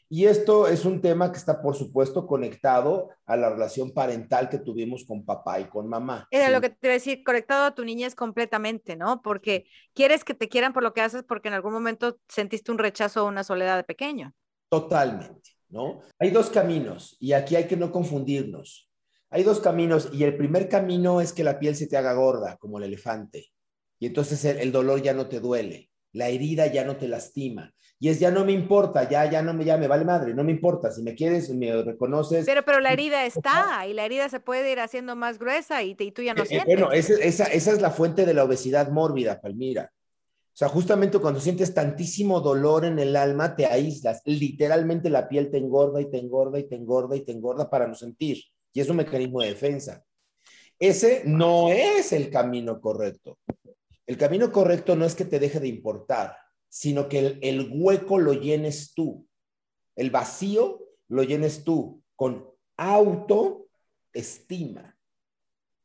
Y 0.09 0.25
esto 0.25 0.67
es 0.67 0.87
un 0.87 1.03
tema 1.03 1.31
que 1.31 1.37
está, 1.37 1.61
por 1.61 1.77
supuesto, 1.77 2.27
conectado 2.27 3.11
a 3.27 3.37
la 3.37 3.51
relación 3.51 3.93
parental 3.93 4.49
que 4.49 4.57
tuvimos 4.57 5.05
con 5.05 5.27
papá 5.27 5.61
y 5.61 5.67
con 5.69 5.87
mamá. 5.87 6.27
era 6.31 6.47
Sí. 6.47 6.53
lo 6.53 6.63
que 6.63 6.71
te 6.71 6.87
iba 6.87 6.93
a 6.93 6.95
decir, 6.95 7.23
conectado 7.23 7.67
a 7.67 7.75
tu 7.75 7.85
niñez 7.85 8.15
completamente, 8.15 8.97
¿no? 8.97 9.21
Porque 9.21 9.67
quieres 9.93 10.25
que 10.25 10.33
te 10.33 10.49
quieran 10.49 10.73
por 10.73 10.83
lo 10.83 10.95
que 10.95 11.03
haces 11.03 11.25
porque 11.25 11.49
en 11.49 11.55
algún 11.55 11.75
momento 11.75 12.19
sentiste 12.29 12.73
un 12.73 12.79
rechazo 12.79 13.25
o 13.25 13.29
una 13.29 13.45
soledad 13.45 13.77
de 13.77 13.85
pequeño. 13.85 14.35
totalmente, 14.71 15.58
¿no? 15.71 16.01
Hay 16.19 16.31
dos 16.31 16.51
caminos 16.51 17.17
y 17.21 17.33
aquí 17.33 17.57
hay 17.57 17.65
que 17.65 17.77
no 17.77 17.91
confundirnos. 17.93 18.91
Hay 19.31 19.43
dos 19.43 19.61
caminos 19.61 20.09
y 20.13 20.25
el 20.25 20.37
primer 20.37 20.69
camino 20.69 21.21
es 21.21 21.33
que 21.33 21.45
la 21.45 21.59
piel 21.59 21.77
se 21.77 21.87
te 21.87 21.97
haga 21.97 22.15
gorda, 22.15 22.57
como 22.57 22.79
el 22.79 22.85
elefante, 22.85 23.47
y 23.99 24.07
entonces 24.07 24.45
el, 24.45 24.59
el 24.59 24.73
dolor 24.73 25.03
ya 25.03 25.13
no 25.13 25.27
te 25.29 25.41
duele, 25.41 25.91
la 26.13 26.29
herida 26.29 26.67
ya 26.69 26.85
no 26.85 26.97
te 26.97 27.09
lastima. 27.09 27.73
Y 28.01 28.11
es 28.11 28.21
ya 28.21 28.31
no 28.31 28.45
me 28.45 28.53
importa, 28.53 29.09
ya, 29.09 29.29
ya 29.29 29.43
no 29.43 29.53
me, 29.53 29.65
ya 29.65 29.77
me 29.77 29.89
vale 29.89 30.05
madre, 30.05 30.33
no 30.33 30.45
me 30.45 30.53
importa. 30.53 30.93
Si 30.93 31.03
me 31.03 31.17
quieres, 31.17 31.51
me 31.51 31.83
reconoces. 31.83 32.47
Pero, 32.47 32.65
pero 32.65 32.79
la 32.79 32.93
herida 32.93 33.27
está 33.27 33.85
y 33.89 33.93
la 33.93 34.05
herida 34.05 34.29
se 34.29 34.39
puede 34.39 34.71
ir 34.71 34.79
haciendo 34.79 35.17
más 35.17 35.41
gruesa 35.41 35.83
y, 35.83 35.97
te- 35.97 36.05
y 36.05 36.13
tú 36.13 36.23
ya 36.23 36.33
no 36.33 36.43
Eh, 36.43 36.45
eh, 36.45 36.49
sientes. 36.49 36.67
bueno, 36.79 36.93
esa, 36.93 37.15
esa, 37.15 37.45
esa 37.47 37.73
es 37.73 37.81
la 37.83 37.91
fuente 37.91 38.25
de 38.25 38.35
la 38.35 38.45
obesidad 38.45 38.89
mórbida, 38.93 39.41
Palmira. 39.41 39.91
Sea, 40.59 40.67
justamente 40.69 41.21
cuando 41.21 41.39
sientes 41.39 41.73
tantísimo 41.73 42.41
dolor 42.41 42.85
en 42.85 42.99
el 42.99 43.15
alma, 43.15 43.55
te 43.55 43.65
aíslas. 43.67 44.23
Literalmente 44.25 45.09
la 45.09 45.29
piel 45.29 45.53
te 45.53 45.59
engorda 45.59 46.01
y 46.01 46.11
te 46.11 46.19
engorda 46.19 46.59
y 46.59 46.65
te 46.65 46.75
engorda 46.75 47.15
y 47.15 47.21
te 47.21 47.31
engorda 47.31 47.71
para 47.71 47.87
no 47.87 47.95
sentir. 47.95 48.43
Y 48.73 48.81
es 48.81 48.89
un 48.89 48.97
mecanismo 48.97 49.41
de 49.41 49.51
defensa. 49.51 50.05
Ese 50.77 51.23
no 51.27 51.69
es 51.69 52.13
el 52.13 52.29
camino 52.29 52.81
correcto. 52.81 53.39
El 54.05 54.19
camino 54.19 54.51
correcto 54.51 54.97
no 54.97 55.05
es 55.05 55.15
que 55.15 55.27
te 55.27 55.39
deje 55.39 55.61
de 55.61 55.69
importar, 55.69 56.37
sino 56.69 57.09
que 57.09 57.21
el, 57.21 57.39
el 57.41 57.71
hueco 57.73 58.19
lo 58.19 58.33
llenes 58.33 58.95
tú. 58.95 59.29
El 59.95 60.11
vacío 60.11 60.89
lo 61.07 61.23
llenes 61.23 61.63
tú 61.63 62.03
con 62.17 62.45
autoestima. 62.77 63.79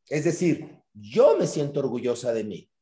Es 0.10 0.24
decir, 0.24 0.80
yo 0.96 1.38
me 1.38 1.46
siento 1.46 1.80
orgullosa 1.80 2.34
de 2.34 2.44
mí. 2.44 2.73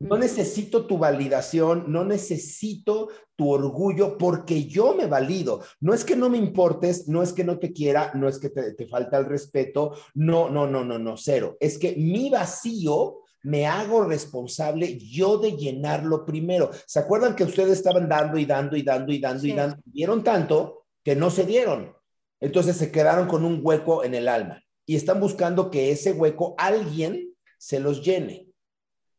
No 0.00 0.16
necesito 0.16 0.86
tu 0.86 0.96
validación, 0.96 1.84
no 1.88 2.04
necesito 2.06 3.10
tu 3.36 3.50
orgullo 3.50 4.16
porque 4.16 4.64
yo 4.64 4.94
me 4.94 5.06
valido. 5.06 5.62
No 5.80 5.92
es 5.92 6.04
que 6.04 6.16
no 6.16 6.30
me 6.30 6.38
importes, 6.38 7.06
no 7.06 7.22
es 7.22 7.34
que 7.34 7.44
no 7.44 7.58
te 7.58 7.72
quiera, 7.72 8.10
no 8.14 8.26
es 8.26 8.38
que 8.38 8.48
te, 8.48 8.72
te 8.72 8.86
falta 8.86 9.18
el 9.18 9.26
respeto, 9.26 9.94
no, 10.14 10.48
no, 10.48 10.66
no, 10.66 10.84
no, 10.84 10.98
no, 10.98 11.16
cero. 11.18 11.58
Es 11.60 11.78
que 11.78 11.94
mi 11.96 12.30
vacío 12.30 13.18
me 13.42 13.66
hago 13.66 14.04
responsable 14.04 14.98
yo 14.98 15.38
de 15.38 15.52
llenarlo 15.52 16.24
primero. 16.24 16.70
¿Se 16.86 16.98
acuerdan 16.98 17.36
que 17.36 17.44
ustedes 17.44 17.72
estaban 17.72 18.08
dando 18.08 18.38
y 18.38 18.46
dando 18.46 18.76
y 18.76 18.82
dando 18.82 19.12
y 19.12 19.18
dando 19.18 19.46
y 19.46 19.52
dando? 19.52 19.76
Dieron 19.84 20.24
tanto 20.24 20.86
que 21.04 21.14
no 21.14 21.30
se 21.30 21.44
dieron. 21.44 21.94
Entonces 22.40 22.76
se 22.76 22.90
quedaron 22.90 23.28
con 23.28 23.44
un 23.44 23.60
hueco 23.62 24.02
en 24.02 24.14
el 24.14 24.28
alma 24.28 24.62
y 24.86 24.96
están 24.96 25.20
buscando 25.20 25.70
que 25.70 25.90
ese 25.90 26.12
hueco 26.12 26.54
alguien 26.58 27.34
se 27.58 27.80
los 27.80 28.02
llene. 28.02 28.49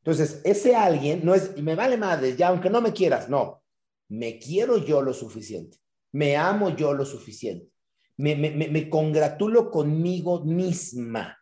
Entonces, 0.03 0.41
ese 0.43 0.75
alguien 0.75 1.21
no 1.23 1.35
es, 1.35 1.55
me 1.61 1.75
vale 1.75 1.95
madre, 1.97 2.35
ya 2.35 2.47
aunque 2.47 2.69
no 2.69 2.81
me 2.81 2.91
quieras, 2.91 3.29
no. 3.29 3.63
Me 4.09 4.39
quiero 4.39 4.77
yo 4.77 5.01
lo 5.01 5.13
suficiente. 5.13 5.77
Me 6.11 6.35
amo 6.35 6.75
yo 6.75 6.93
lo 6.93 7.05
suficiente. 7.05 7.71
Me, 8.17 8.35
me, 8.35 8.51
me, 8.51 8.67
me 8.67 8.89
congratulo 8.89 9.69
conmigo 9.69 10.43
misma. 10.43 11.37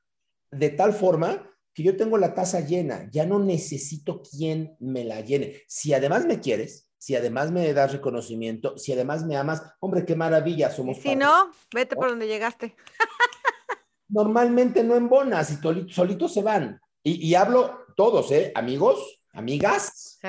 De 0.52 0.70
tal 0.70 0.94
forma 0.94 1.50
que 1.74 1.84
yo 1.84 1.96
tengo 1.96 2.18
la 2.18 2.34
taza 2.34 2.60
llena. 2.60 3.10
Ya 3.12 3.26
no 3.26 3.40
necesito 3.40 4.22
quien 4.22 4.76
me 4.80 5.06
la 5.06 5.22
llene. 5.22 5.64
Si 5.68 5.94
además 5.94 6.26
me 6.26 6.42
quieres, 6.42 6.92
si 6.98 7.16
además 7.16 7.52
me 7.52 7.72
das 7.74 7.94
reconocimiento, 7.94 8.78
si 8.78 8.92
además 8.92 9.26
me 9.26 9.38
amas, 9.38 9.64
hombre, 9.80 10.06
qué 10.06 10.16
maravilla, 10.16 10.70
Y 10.70 10.76
somos 10.76 10.98
si 10.98 11.16
no, 11.16 11.52
vete 11.74 11.96
por 11.96 12.10
donde 12.10 12.28
llegaste. 12.28 12.76
Normalmente 14.10 14.84
no 14.84 14.96
embonas 14.96 15.52
y 15.52 15.56
solito, 15.56 15.94
solitos 15.94 16.34
se 16.34 16.42
van. 16.42 16.82
Y, 17.02 17.26
y 17.26 17.36
hablo 17.36 17.86
todos, 18.00 18.32
¿eh? 18.32 18.54
Amigos, 18.56 19.26
amigas, 19.34 20.22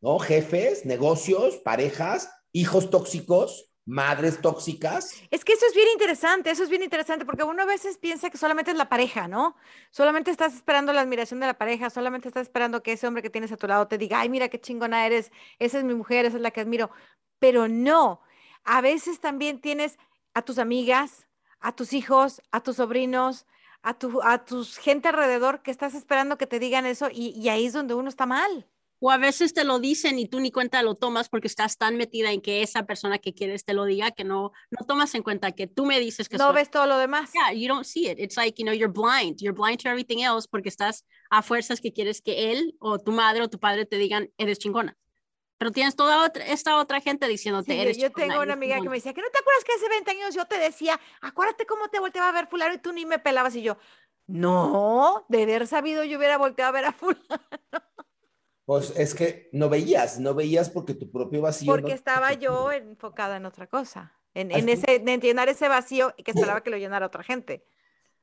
¿no? 0.00 0.20
Jefes, 0.20 0.86
negocios, 0.86 1.56
parejas, 1.56 2.30
hijos 2.52 2.88
tóxicos, 2.88 3.68
madres 3.84 4.40
tóxicas. 4.40 5.20
Es 5.32 5.44
que 5.44 5.54
eso 5.54 5.66
es 5.66 5.74
bien 5.74 5.88
interesante, 5.92 6.52
eso 6.52 6.62
es 6.62 6.68
bien 6.68 6.84
interesante, 6.84 7.24
porque 7.24 7.42
uno 7.42 7.64
a 7.64 7.66
veces 7.66 7.98
piensa 7.98 8.30
que 8.30 8.38
solamente 8.38 8.70
es 8.70 8.76
la 8.76 8.88
pareja, 8.88 9.26
¿no? 9.26 9.56
Solamente 9.90 10.30
estás 10.30 10.54
esperando 10.54 10.92
la 10.92 11.00
admiración 11.00 11.40
de 11.40 11.48
la 11.48 11.58
pareja, 11.58 11.90
solamente 11.90 12.28
estás 12.28 12.42
esperando 12.42 12.80
que 12.80 12.92
ese 12.92 13.08
hombre 13.08 13.24
que 13.24 13.30
tienes 13.30 13.50
a 13.50 13.56
tu 13.56 13.66
lado 13.66 13.88
te 13.88 13.98
diga, 13.98 14.20
ay, 14.20 14.28
mira 14.28 14.48
qué 14.48 14.60
chingona 14.60 15.04
eres, 15.04 15.32
esa 15.58 15.78
es 15.78 15.84
mi 15.84 15.94
mujer, 15.94 16.26
esa 16.26 16.36
es 16.36 16.42
la 16.42 16.52
que 16.52 16.60
admiro. 16.60 16.92
Pero 17.40 17.66
no, 17.66 18.20
a 18.62 18.80
veces 18.82 19.18
también 19.18 19.60
tienes 19.60 19.98
a 20.32 20.42
tus 20.42 20.60
amigas, 20.60 21.26
a 21.58 21.74
tus 21.74 21.92
hijos, 21.92 22.40
a 22.52 22.60
tus 22.62 22.76
sobrinos, 22.76 23.46
a 23.82 23.98
tu, 23.98 24.20
a 24.22 24.44
tus 24.44 24.76
gente 24.78 25.08
alrededor 25.08 25.62
que 25.62 25.70
estás 25.70 25.94
esperando 25.94 26.36
que 26.38 26.46
te 26.46 26.58
digan 26.58 26.86
eso 26.86 27.08
y, 27.12 27.28
y 27.38 27.48
ahí 27.48 27.66
es 27.66 27.72
donde 27.72 27.94
uno 27.94 28.08
está 28.08 28.26
mal. 28.26 28.68
O 29.02 29.10
a 29.10 29.16
veces 29.16 29.54
te 29.54 29.64
lo 29.64 29.78
dicen 29.78 30.18
y 30.18 30.28
tú 30.28 30.40
ni 30.40 30.50
cuenta 30.52 30.82
lo 30.82 30.94
tomas 30.94 31.30
porque 31.30 31.46
estás 31.46 31.78
tan 31.78 31.96
metida 31.96 32.32
en 32.32 32.42
que 32.42 32.62
esa 32.62 32.82
persona 32.84 33.18
que 33.18 33.32
quieres 33.32 33.64
te 33.64 33.72
lo 33.72 33.86
diga 33.86 34.10
que 34.10 34.24
no, 34.24 34.52
no 34.70 34.84
tomas 34.86 35.14
en 35.14 35.22
cuenta 35.22 35.52
que 35.52 35.66
tú 35.66 35.86
me 35.86 35.98
dices 35.98 36.28
que 36.28 36.36
No 36.36 36.48
soy- 36.48 36.56
ves 36.56 36.70
todo 36.70 36.84
lo 36.86 36.98
demás. 36.98 37.32
Yeah, 37.32 37.54
you 37.54 37.66
don't 37.66 37.86
see 37.86 38.10
it. 38.10 38.18
It's 38.18 38.36
like, 38.36 38.60
you 38.60 38.66
know, 38.66 38.74
you're 38.74 38.92
blind. 38.92 39.40
You're 39.40 39.54
blind 39.58 39.80
to 39.84 39.88
everything 39.88 40.18
else 40.22 40.46
porque 40.46 40.68
estás 40.68 41.06
a 41.30 41.40
fuerzas 41.40 41.80
que 41.80 41.94
quieres 41.94 42.20
que 42.20 42.52
él 42.52 42.76
o 42.78 42.98
tu 42.98 43.12
madre 43.12 43.40
o 43.42 43.48
tu 43.48 43.58
padre 43.58 43.86
te 43.86 43.96
digan, 43.96 44.28
eres 44.36 44.58
chingona. 44.58 44.94
Pero 45.60 45.72
tienes 45.72 45.96
toda 45.96 46.26
otra, 46.26 46.44
esta 46.46 46.78
otra 46.78 47.02
gente 47.02 47.28
diciéndote, 47.28 47.74
Sí, 47.74 47.80
eres 47.82 47.98
yo 47.98 48.10
chingona, 48.14 48.14
tengo 48.14 48.40
una 48.40 48.54
amiga 48.54 48.80
que 48.80 48.88
chingona". 48.88 48.90
me 48.90 48.96
decía, 48.96 49.12
¿que 49.14 49.20
no 49.20 49.28
te 49.30 49.38
acuerdas 49.38 49.64
que 49.64 49.72
hace 49.74 49.88
20 49.90 50.10
años 50.12 50.34
yo 50.34 50.46
te 50.46 50.58
decía, 50.58 50.98
acuérdate 51.20 51.66
cómo 51.66 51.88
te 51.88 52.00
volteaba 52.00 52.30
a 52.30 52.32
ver 52.32 52.46
fulano 52.48 52.74
y 52.74 52.78
tú 52.78 52.92
ni 52.92 53.04
me 53.06 53.18
pelabas? 53.18 53.54
Y 53.56 53.62
yo, 53.62 53.76
no, 54.28 55.26
de 55.28 55.42
haber 55.44 55.66
sabido 55.66 56.04
yo 56.04 56.18
hubiera 56.18 56.38
volteado 56.38 56.70
a 56.70 56.72
ver 56.72 56.84
a 56.86 56.92
fulano 56.94 57.20
Pues 58.64 58.92
es 58.96 59.14
que 59.14 59.48
no 59.52 59.68
veías, 59.68 60.18
no 60.20 60.34
veías 60.34 60.70
porque 60.70 60.94
tu 60.94 61.10
propio 61.10 61.42
vacío. 61.42 61.76
porque 61.76 61.92
no- 61.92 61.94
estaba 61.94 62.32
yo 62.32 62.72
enfocada 62.72 63.36
en 63.36 63.46
otra 63.46 63.66
cosa, 63.66 64.14
en, 64.34 64.50
en 64.50 64.68
ese, 64.68 64.96
en 65.06 65.20
llenar 65.20 65.48
ese 65.48 65.68
vacío 65.68 66.14
y 66.16 66.22
que 66.22 66.30
esperaba 66.30 66.62
que 66.62 66.70
lo 66.70 66.76
llenara 66.78 67.06
otra 67.06 67.22
gente. 67.22 67.64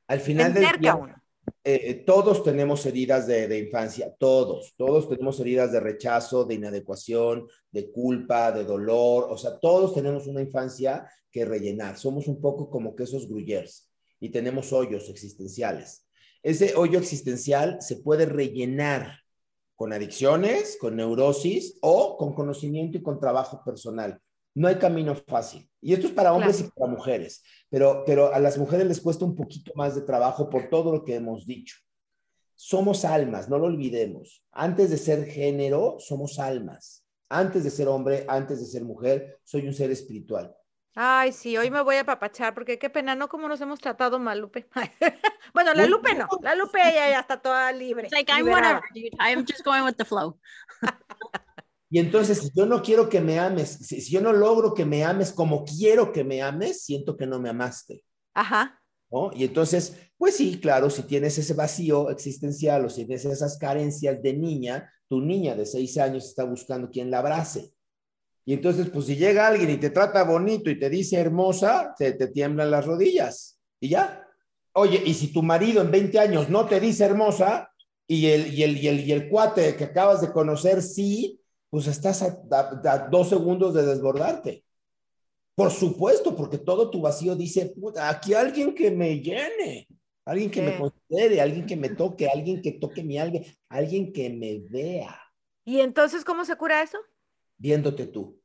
Al 0.06 0.20
final 0.20 0.52
En 0.52 0.54
del 0.54 0.66
cerca 0.66 0.80
día, 0.80 0.96
uno. 0.96 1.22
Eh, 1.64 2.02
todos 2.06 2.42
tenemos 2.42 2.84
heridas 2.86 3.26
de, 3.26 3.48
de 3.48 3.58
infancia, 3.58 4.14
todos, 4.18 4.74
todos 4.76 5.08
tenemos 5.08 5.38
heridas 5.40 5.72
de 5.72 5.80
rechazo, 5.80 6.44
de 6.44 6.54
inadecuación, 6.54 7.46
de 7.70 7.90
culpa, 7.90 8.52
de 8.52 8.64
dolor, 8.64 9.28
o 9.30 9.36
sea, 9.36 9.58
todos 9.58 9.94
tenemos 9.94 10.26
una 10.26 10.42
infancia 10.42 11.08
que 11.30 11.44
rellenar. 11.44 11.98
Somos 11.98 12.26
un 12.28 12.40
poco 12.40 12.70
como 12.70 12.94
que 12.94 13.04
esos 13.04 13.28
gruyers 13.28 13.90
y 14.20 14.30
tenemos 14.30 14.72
hoyos 14.72 15.08
existenciales. 15.08 16.06
Ese 16.42 16.74
hoyo 16.76 16.98
existencial 16.98 17.78
se 17.80 17.96
puede 17.96 18.26
rellenar 18.26 19.20
con 19.74 19.92
adicciones, 19.92 20.76
con 20.80 20.96
neurosis 20.96 21.78
o 21.82 22.16
con 22.16 22.34
conocimiento 22.34 22.98
y 22.98 23.02
con 23.02 23.20
trabajo 23.20 23.62
personal. 23.64 24.20
No 24.58 24.66
hay 24.66 24.74
camino 24.74 25.14
fácil. 25.14 25.70
Y 25.80 25.92
esto 25.94 26.08
es 26.08 26.12
para 26.12 26.32
hombres 26.32 26.56
Claro. 26.56 26.72
y 26.74 26.80
para 26.80 26.90
mujeres, 26.90 27.44
pero, 27.70 28.02
pero 28.04 28.34
a 28.34 28.40
las 28.40 28.58
mujeres 28.58 28.88
les 28.88 29.00
cuesta 29.00 29.24
un 29.24 29.36
poquito 29.36 29.70
más 29.76 29.94
de 29.94 30.00
trabajo 30.00 30.50
por 30.50 30.68
todo 30.68 30.90
lo 30.90 31.04
que 31.04 31.14
hemos 31.14 31.46
dicho. 31.46 31.76
Somos 32.56 33.04
almas, 33.04 33.48
no 33.48 33.56
lo 33.56 33.66
olvidemos. 33.66 34.44
Antes 34.50 34.90
de 34.90 34.96
ser 34.96 35.26
género, 35.26 35.98
somos 36.00 36.40
almas. 36.40 37.04
Antes 37.28 37.62
de 37.62 37.70
ser 37.70 37.86
hombre, 37.86 38.24
antes 38.26 38.58
de 38.58 38.66
ser 38.66 38.82
mujer, 38.82 39.38
soy 39.44 39.64
un 39.68 39.74
ser 39.74 39.92
espiritual. 39.92 40.52
Ay, 40.96 41.30
sí, 41.30 41.56
hoy 41.56 41.70
me 41.70 41.80
voy 41.82 41.94
a 41.94 42.04
papachar 42.04 42.52
porque 42.52 42.80
qué 42.80 42.90
pena, 42.90 43.14
¿no? 43.14 43.28
Cómo 43.28 43.46
nos 43.46 43.60
hemos 43.60 43.78
tratado 43.78 44.18
mal, 44.18 44.40
Lupe. 44.40 44.66
bueno, 45.54 45.72
la 45.72 45.86
Lupe 45.86 46.16
no, 46.16 46.26
la 46.42 46.56
Lupe 46.56 46.78
ya, 46.80 47.10
ya 47.10 47.20
está 47.20 47.40
toda 47.40 47.70
libre. 47.70 48.08
It's 48.08 48.12
like, 48.12 48.32
I'm 48.32 48.48
whatever, 48.48 48.82
dude. 48.92 49.14
I'm 49.20 49.46
just 49.46 49.62
going 49.64 49.84
with 49.84 49.94
the 49.96 50.04
flow. 50.04 50.36
Y 51.90 51.98
entonces, 51.98 52.38
si 52.38 52.50
yo 52.54 52.66
no 52.66 52.82
quiero 52.82 53.08
que 53.08 53.20
me 53.20 53.38
ames, 53.38 53.78
si, 53.80 54.00
si 54.00 54.12
yo 54.12 54.20
no 54.20 54.32
logro 54.32 54.74
que 54.74 54.84
me 54.84 55.04
ames 55.04 55.32
como 55.32 55.64
quiero 55.64 56.12
que 56.12 56.24
me 56.24 56.42
ames, 56.42 56.82
siento 56.82 57.16
que 57.16 57.26
no 57.26 57.40
me 57.40 57.48
amaste. 57.48 58.04
Ajá. 58.34 58.80
¿no? 59.10 59.30
Y 59.34 59.44
entonces, 59.44 59.96
pues 60.16 60.36
sí, 60.36 60.58
claro, 60.60 60.90
si 60.90 61.02
tienes 61.02 61.38
ese 61.38 61.54
vacío 61.54 62.10
existencial 62.10 62.84
o 62.84 62.90
si 62.90 63.06
tienes 63.06 63.24
esas 63.24 63.56
carencias 63.58 64.22
de 64.22 64.34
niña, 64.34 64.92
tu 65.08 65.20
niña 65.20 65.54
de 65.54 65.64
seis 65.64 65.96
años 65.98 66.26
está 66.26 66.44
buscando 66.44 66.90
quien 66.90 67.10
la 67.10 67.20
abrace. 67.20 67.72
Y 68.44 68.54
entonces, 68.54 68.88
pues 68.90 69.06
si 69.06 69.16
llega 69.16 69.46
alguien 69.46 69.70
y 69.70 69.76
te 69.76 69.90
trata 69.90 70.24
bonito 70.24 70.70
y 70.70 70.78
te 70.78 70.88
dice 70.88 71.16
hermosa, 71.16 71.94
te, 71.98 72.12
te 72.12 72.28
tiemblan 72.28 72.70
las 72.70 72.86
rodillas 72.86 73.58
y 73.80 73.90
ya. 73.90 74.26
Oye, 74.72 75.02
y 75.04 75.14
si 75.14 75.32
tu 75.32 75.42
marido 75.42 75.82
en 75.82 75.90
20 75.90 76.18
años 76.18 76.48
no 76.48 76.66
te 76.66 76.80
dice 76.80 77.04
hermosa 77.04 77.70
y 78.06 78.26
el, 78.26 78.54
y 78.54 78.62
el, 78.62 78.76
y 78.78 78.88
el, 78.88 79.00
y 79.00 79.12
el 79.12 79.28
cuate 79.28 79.76
que 79.76 79.84
acabas 79.84 80.20
de 80.20 80.32
conocer 80.32 80.82
sí, 80.82 81.40
pues 81.70 81.86
estás 81.86 82.22
a, 82.22 82.38
a- 82.50 82.92
a 82.92 83.08
dos 83.08 83.28
segundos 83.28 83.74
de 83.74 83.84
desbordarte. 83.86 84.64
Por 85.54 85.70
supuesto, 85.72 86.36
porque 86.36 86.58
todo 86.58 86.90
tu 86.90 87.00
vacío 87.00 87.34
dice, 87.34 87.74
"Puta, 87.78 88.08
aquí 88.08 88.32
alguien 88.34 88.74
que 88.74 88.90
me 88.92 89.20
llene, 89.20 89.88
alguien 90.24 90.50
que 90.50 90.62
me 90.62 90.78
considere, 90.78 91.40
alguien 91.40 91.66
que 91.66 91.76
me 91.76 91.88
toque, 91.90 92.28
alguien 92.28 92.62
que 92.62 92.72
toque 92.72 93.02
mi 93.02 93.18
alma, 93.18 93.40
alguien 93.68 94.12
que 94.12 94.30
me 94.30 94.60
vea, 94.70 95.18
¿Y 95.64 95.80
entonces 95.80 96.24
cómo 96.24 96.44
se 96.46 96.56
cura 96.56 96.80
eso? 96.82 96.98
viéndote 97.58 98.06
tú, 98.06 98.40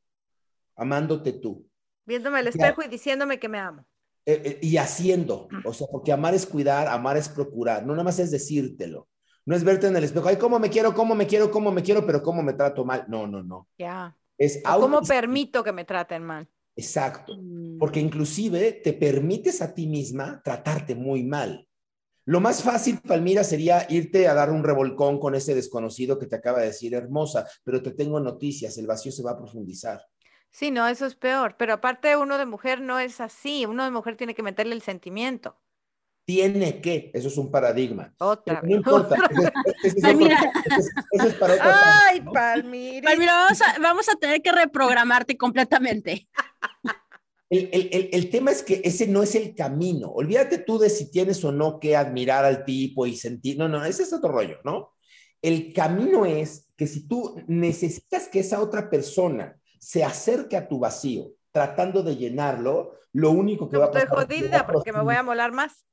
amándote 0.76 1.32
tú. 1.32 1.66
Viéndome 2.04 2.38
al 2.40 2.48
espejo 2.48 2.82
y 2.82 2.88
diciéndome 2.88 3.38
que 3.38 3.48
me 3.48 3.58
amo. 3.58 3.86
eh, 4.26 4.42
eh, 4.44 4.58
y 4.62 4.76
haciendo, 4.78 5.48
o 5.64 5.72
sea, 5.72 5.86
porque 5.90 6.10
amar 6.12 6.34
es 6.34 6.46
cuidar, 6.46 6.88
amar 6.88 7.16
es 7.16 7.28
procurar, 7.28 7.84
no 7.86 7.92
nada 7.92 8.04
más 8.04 8.18
es 8.18 8.30
decírtelo, 8.30 9.08
no 9.46 9.54
es 9.54 9.64
verte 9.64 9.86
en 9.86 9.96
el 9.96 10.04
espejo, 10.04 10.28
ay, 10.28 10.36
cómo 10.36 10.58
me 10.58 10.70
quiero, 10.70 10.94
cómo 10.94 11.14
me 11.14 11.26
quiero, 11.26 11.50
cómo 11.50 11.70
me 11.70 11.82
quiero, 11.82 12.06
pero 12.06 12.22
cómo 12.22 12.42
me 12.42 12.54
trato 12.54 12.84
mal. 12.84 13.04
No, 13.08 13.26
no, 13.26 13.42
no. 13.42 13.68
Ya. 13.78 14.16
Es 14.38 14.62
¿Cómo 14.64 15.02
permito 15.02 15.62
que 15.62 15.72
me 15.72 15.84
traten 15.84 16.24
mal? 16.24 16.48
Exacto. 16.76 17.34
Mm. 17.36 17.78
Porque 17.78 18.00
inclusive 18.00 18.72
te 18.72 18.92
permites 18.92 19.62
a 19.62 19.74
ti 19.74 19.86
misma 19.86 20.40
tratarte 20.42 20.94
muy 20.94 21.22
mal. 21.22 21.68
Lo 22.26 22.40
más 22.40 22.62
fácil, 22.62 23.00
Palmira, 23.06 23.44
sería 23.44 23.86
irte 23.90 24.28
a 24.28 24.34
dar 24.34 24.50
un 24.50 24.64
revolcón 24.64 25.20
con 25.20 25.34
ese 25.34 25.54
desconocido 25.54 26.18
que 26.18 26.26
te 26.26 26.36
acaba 26.36 26.60
de 26.60 26.66
decir 26.66 26.94
hermosa, 26.94 27.46
pero 27.62 27.82
te 27.82 27.90
tengo 27.90 28.18
noticias, 28.18 28.78
el 28.78 28.86
vacío 28.86 29.12
se 29.12 29.22
va 29.22 29.32
a 29.32 29.36
profundizar. 29.38 30.00
Sí, 30.50 30.70
no, 30.70 30.86
eso 30.88 31.04
es 31.04 31.16
peor. 31.16 31.56
Pero 31.58 31.74
aparte, 31.74 32.16
uno 32.16 32.38
de 32.38 32.46
mujer 32.46 32.80
no 32.80 33.00
es 33.00 33.20
así. 33.20 33.66
Uno 33.66 33.82
de 33.82 33.90
mujer 33.90 34.16
tiene 34.16 34.34
que 34.34 34.42
meterle 34.44 34.74
el 34.74 34.82
sentimiento. 34.82 35.56
Tiene 36.26 36.80
que, 36.80 37.10
eso 37.12 37.28
es 37.28 37.36
un 37.36 37.50
paradigma. 37.50 38.14
Otra 38.18 38.54
No 38.54 38.62
vez. 38.62 38.70
importa. 38.76 39.16
ese- 39.82 39.98
ese 39.98 41.28
es 41.28 41.36
Ay, 41.60 42.20
para 42.22 42.56
¿no? 42.56 42.62
Palmira, 43.02 43.12
vamos 43.34 43.60
a, 43.62 43.78
vamos 43.80 44.08
a 44.08 44.16
tener 44.16 44.40
que 44.40 44.50
reprogramarte 44.52 45.36
completamente. 45.36 46.26
El, 47.50 47.68
el- 47.72 47.88
el- 47.92 48.08
el 48.12 48.30
tema 48.30 48.50
es 48.50 48.62
que 48.62 48.80
ese 48.84 49.06
no 49.06 49.22
es 49.22 49.34
el 49.34 49.54
camino. 49.54 50.08
Olvídate 50.08 50.58
tú 50.58 50.78
de 50.78 50.88
si 50.88 51.10
tienes 51.10 51.44
o 51.44 51.52
no 51.52 51.78
que 51.78 51.94
admirar 51.94 52.44
al 52.46 52.64
tipo 52.64 53.06
y 53.06 53.16
sentir. 53.16 53.58
No, 53.58 53.68
no, 53.68 53.84
ese 53.84 54.02
es 54.04 54.12
otro 54.12 54.32
rollo, 54.32 54.58
¿no? 54.64 54.94
El 55.42 55.74
camino 55.74 56.24
es 56.24 56.70
que 56.74 56.86
si 56.86 57.06
tú 57.06 57.36
necesitas 57.46 58.28
que 58.28 58.40
esa 58.40 58.60
otra 58.62 58.88
persona 58.88 59.56
se 59.78 60.02
acerque 60.02 60.56
a 60.56 60.66
tu 60.68 60.78
vacío 60.78 61.32
tratando 61.52 62.02
de 62.02 62.16
llenarlo, 62.16 62.94
lo 63.12 63.30
único 63.30 63.68
que 63.68 63.76
va 63.76 63.84
a 63.84 63.88
Estoy 63.88 64.06
pasar. 64.06 64.18
es 64.22 64.26
que 64.26 64.34
va 64.42 64.48
jodida 64.48 64.66
porque 64.66 64.92
me 64.92 65.02
voy 65.02 65.14
a 65.14 65.22
molar 65.22 65.52
más. 65.52 65.84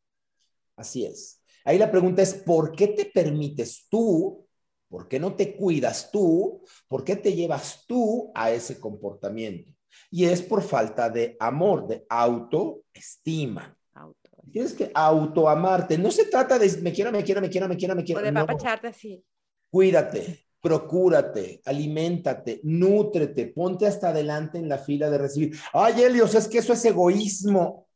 Así 0.75 1.05
es. 1.05 1.41
Ahí 1.63 1.77
la 1.77 1.91
pregunta 1.91 2.21
es, 2.21 2.33
¿por 2.33 2.71
qué 2.71 2.87
te 2.87 3.05
permites 3.05 3.87
tú? 3.89 4.47
¿Por 4.89 5.07
qué 5.07 5.19
no 5.19 5.35
te 5.35 5.55
cuidas 5.55 6.09
tú? 6.11 6.63
¿Por 6.87 7.03
qué 7.03 7.15
te 7.15 7.33
llevas 7.33 7.85
tú 7.87 8.31
a 8.35 8.51
ese 8.51 8.79
comportamiento? 8.79 9.71
Y 10.09 10.25
es 10.25 10.41
por 10.41 10.61
falta 10.61 11.09
de 11.09 11.37
amor, 11.39 11.87
de 11.87 12.05
autoestima. 12.09 13.77
Auto. 13.93 14.31
Tienes 14.51 14.73
que 14.73 14.91
autoamarte. 14.93 15.97
No 15.97 16.11
se 16.11 16.25
trata 16.25 16.57
de 16.59 16.69
me 16.81 16.91
quiero, 16.91 17.11
me 17.11 17.23
quiero, 17.23 17.41
me 17.41 17.49
quiero, 17.49 17.67
me 17.67 17.77
quiero, 17.77 17.95
me 17.95 18.01
O 18.01 18.05
quiero. 18.05 18.21
de 18.21 18.31
No. 18.31 18.45
así. 18.83 19.23
Cuídate, 19.69 20.47
procúrate, 20.59 21.61
aliméntate, 21.65 22.59
nútrete, 22.63 23.47
ponte 23.47 23.87
hasta 23.87 24.09
adelante 24.09 24.57
en 24.57 24.67
la 24.67 24.77
fila 24.77 25.09
de 25.09 25.17
recibir. 25.17 25.57
Ay, 25.73 26.01
Helios, 26.01 26.35
es 26.35 26.47
que 26.47 26.57
eso 26.57 26.73
es 26.73 26.83
egoísmo. 26.83 27.87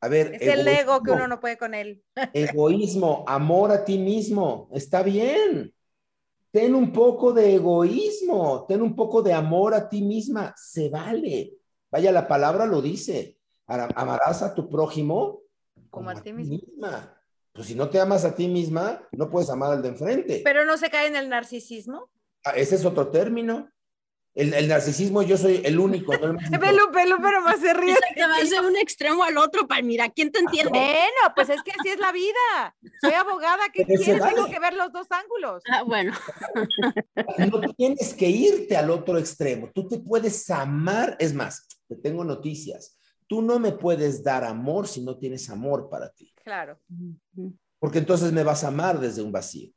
A 0.00 0.08
ver, 0.08 0.34
Es 0.34 0.42
el 0.42 0.66
ego 0.68 1.02
que 1.02 1.10
egoísmo. 1.10 1.14
uno 1.14 1.28
no 1.28 1.40
puede 1.40 1.58
con 1.58 1.74
él. 1.74 2.02
Egoísmo, 2.32 3.24
amor 3.26 3.72
a 3.72 3.84
ti 3.84 3.98
mismo, 3.98 4.68
está 4.72 5.02
bien. 5.02 5.74
Ten 6.50 6.74
un 6.74 6.92
poco 6.92 7.32
de 7.32 7.54
egoísmo, 7.56 8.64
ten 8.66 8.80
un 8.80 8.94
poco 8.96 9.22
de 9.22 9.32
amor 9.32 9.74
a 9.74 9.88
ti 9.88 10.02
misma, 10.02 10.54
se 10.56 10.88
vale. 10.88 11.54
Vaya, 11.90 12.12
la 12.12 12.26
palabra 12.26 12.64
lo 12.66 12.80
dice. 12.80 13.36
Amarás 13.66 14.42
a 14.42 14.54
tu 14.54 14.68
prójimo 14.70 15.42
Como 15.90 16.08
a 16.10 16.22
ti 16.22 16.32
misma. 16.32 17.14
Pues 17.52 17.66
si 17.66 17.74
no 17.74 17.90
te 17.90 18.00
amas 18.00 18.24
a 18.24 18.34
ti 18.34 18.48
misma, 18.48 19.02
no 19.12 19.28
puedes 19.28 19.50
amar 19.50 19.72
al 19.72 19.82
de 19.82 19.88
enfrente. 19.88 20.40
Pero 20.44 20.64
no 20.64 20.78
se 20.78 20.90
cae 20.90 21.08
en 21.08 21.16
el 21.16 21.28
narcisismo. 21.28 22.08
Ah, 22.44 22.52
Ese 22.52 22.76
es 22.76 22.84
otro 22.84 23.08
término. 23.08 23.68
El, 24.38 24.54
el 24.54 24.68
narcisismo, 24.68 25.22
yo 25.22 25.36
soy 25.36 25.62
el 25.64 25.80
único. 25.80 26.16
no 26.16 26.30
el. 26.30 26.60
Pelu, 26.60 26.92
pelu, 26.92 27.16
pero 27.20 27.40
más 27.40 27.58
se 27.60 27.74
ríe. 27.74 27.96
Te 28.14 28.24
vas 28.24 28.48
de 28.48 28.60
un 28.60 28.76
extremo 28.76 29.24
al 29.24 29.36
otro, 29.36 29.66
Palmira. 29.66 30.08
¿Quién 30.10 30.30
te 30.30 30.38
entiende? 30.38 30.70
Bueno, 30.70 31.34
pues 31.34 31.48
es 31.48 31.60
que 31.64 31.72
así 31.72 31.88
es 31.88 31.98
la 31.98 32.12
vida. 32.12 32.76
Soy 33.00 33.14
abogada, 33.14 33.64
¿qué 33.72 33.84
Pero 33.84 34.00
quieres? 34.00 34.20
vale. 34.20 34.34
Tengo 34.36 34.48
que 34.48 34.60
ver 34.60 34.74
los 34.74 34.92
dos 34.92 35.08
ángulos. 35.10 35.64
Ah, 35.68 35.82
bueno, 35.82 36.12
No 37.50 37.60
tienes 37.74 38.14
que 38.14 38.28
irte 38.28 38.76
al 38.76 38.90
otro 38.90 39.18
extremo. 39.18 39.70
Tú 39.74 39.88
te 39.88 39.98
puedes 39.98 40.48
amar. 40.50 41.16
Es 41.18 41.34
más, 41.34 41.66
te 41.88 41.96
tengo 41.96 42.22
noticias. 42.22 42.96
Tú 43.26 43.42
no 43.42 43.58
me 43.58 43.72
puedes 43.72 44.22
dar 44.22 44.44
amor 44.44 44.86
si 44.86 45.02
no 45.02 45.18
tienes 45.18 45.50
amor 45.50 45.90
para 45.90 46.10
ti. 46.12 46.32
Claro. 46.44 46.78
Porque 47.80 47.98
entonces 47.98 48.30
me 48.32 48.44
vas 48.44 48.62
a 48.62 48.68
amar 48.68 49.00
desde 49.00 49.20
un 49.20 49.32
vacío. 49.32 49.72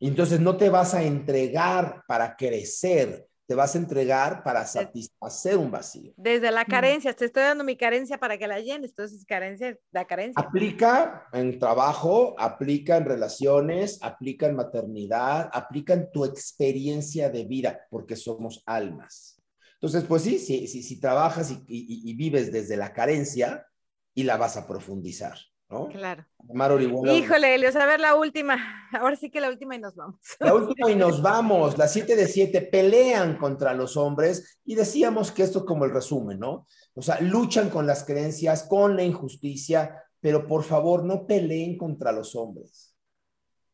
Y 0.00 0.08
entonces 0.08 0.40
no 0.40 0.56
te 0.56 0.68
vas 0.68 0.94
a 0.94 1.04
entregar 1.04 2.02
para 2.08 2.36
crecer, 2.36 3.28
te 3.52 3.56
vas 3.56 3.74
a 3.74 3.78
entregar 3.78 4.42
para 4.42 4.64
satisfacer 4.64 5.58
un 5.58 5.70
vacío. 5.70 6.14
Desde 6.16 6.50
la 6.50 6.64
carencia, 6.64 7.12
te 7.12 7.26
estoy 7.26 7.42
dando 7.42 7.64
mi 7.64 7.76
carencia 7.76 8.16
para 8.16 8.38
que 8.38 8.46
la 8.46 8.60
llenes. 8.60 8.92
Entonces, 8.92 9.26
carencia, 9.26 9.76
la 9.90 10.06
carencia. 10.06 10.42
Aplica 10.42 11.28
en 11.34 11.58
trabajo, 11.58 12.34
aplica 12.38 12.96
en 12.96 13.04
relaciones, 13.04 13.98
aplica 14.00 14.46
en 14.46 14.56
maternidad, 14.56 15.50
aplica 15.52 15.92
en 15.92 16.10
tu 16.10 16.24
experiencia 16.24 17.28
de 17.28 17.44
vida, 17.44 17.80
porque 17.90 18.16
somos 18.16 18.62
almas. 18.64 19.38
Entonces, 19.74 20.04
pues 20.04 20.22
sí, 20.22 20.38
si, 20.38 20.66
si, 20.66 20.82
si 20.82 20.98
trabajas 20.98 21.50
y, 21.50 21.56
y- 21.68 22.10
y 22.10 22.14
vives 22.14 22.50
desde 22.50 22.78
la 22.78 22.94
carencia 22.94 23.66
y 24.14 24.22
la 24.22 24.38
vas 24.38 24.56
a 24.56 24.66
profundizar, 24.66 25.36
¿no? 25.72 25.88
Claro. 25.88 26.24
Orihuela- 26.48 27.14
Híjole, 27.14 27.54
Elios, 27.54 27.74
a 27.76 27.86
ver 27.86 27.98
la 28.00 28.14
última. 28.14 28.56
Ahora 28.92 29.16
sí 29.16 29.30
que 29.30 29.40
la 29.40 29.48
última 29.48 29.74
y 29.74 29.78
nos 29.78 29.94
vamos. 29.96 30.20
La 30.38 30.54
última 30.54 30.90
y 30.90 30.94
nos 30.96 31.22
vamos, 31.22 31.78
las 31.78 31.92
siete 31.92 32.14
de 32.14 32.26
siete 32.28 32.60
pelean 32.62 33.36
contra 33.38 33.72
los 33.74 33.96
hombres 33.96 34.60
y 34.64 34.74
decíamos 34.74 35.32
que 35.32 35.42
esto 35.42 35.60
es 35.60 35.64
como 35.64 35.84
el 35.84 35.92
resumen, 35.92 36.38
¿no? 36.38 36.66
O 36.94 37.02
sea, 37.02 37.20
luchan 37.20 37.70
con 37.70 37.86
las 37.86 38.04
creencias, 38.04 38.64
con 38.64 38.96
la 38.96 39.02
injusticia, 39.02 40.02
pero 40.20 40.46
por 40.46 40.62
favor 40.62 41.04
no 41.04 41.26
peleen 41.26 41.78
contra 41.78 42.12
los 42.12 42.36
hombres. 42.36 42.94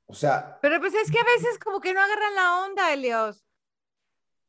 O 0.06 0.14
sea, 0.14 0.58
Pero 0.62 0.80
pues 0.80 0.94
es 0.94 1.10
que 1.10 1.18
a 1.18 1.24
veces 1.24 1.58
como 1.58 1.80
que 1.80 1.92
no 1.92 2.00
agarran 2.00 2.34
la 2.34 2.64
onda, 2.64 2.92
Elios. 2.94 3.44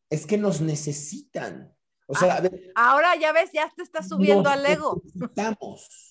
es 0.09 0.25
que 0.25 0.38
nos 0.38 0.62
necesitan. 0.62 1.75
O 2.07 2.15
sea, 2.15 2.38
a 2.38 2.41
ver, 2.41 2.71
Ahora 2.75 3.15
ya 3.17 3.31
ves, 3.33 3.51
ya 3.53 3.71
te 3.75 3.83
estás 3.83 4.07
subiendo 4.09 4.49
al 4.49 4.65
ego. 4.65 5.01
necesitamos. 5.03 6.08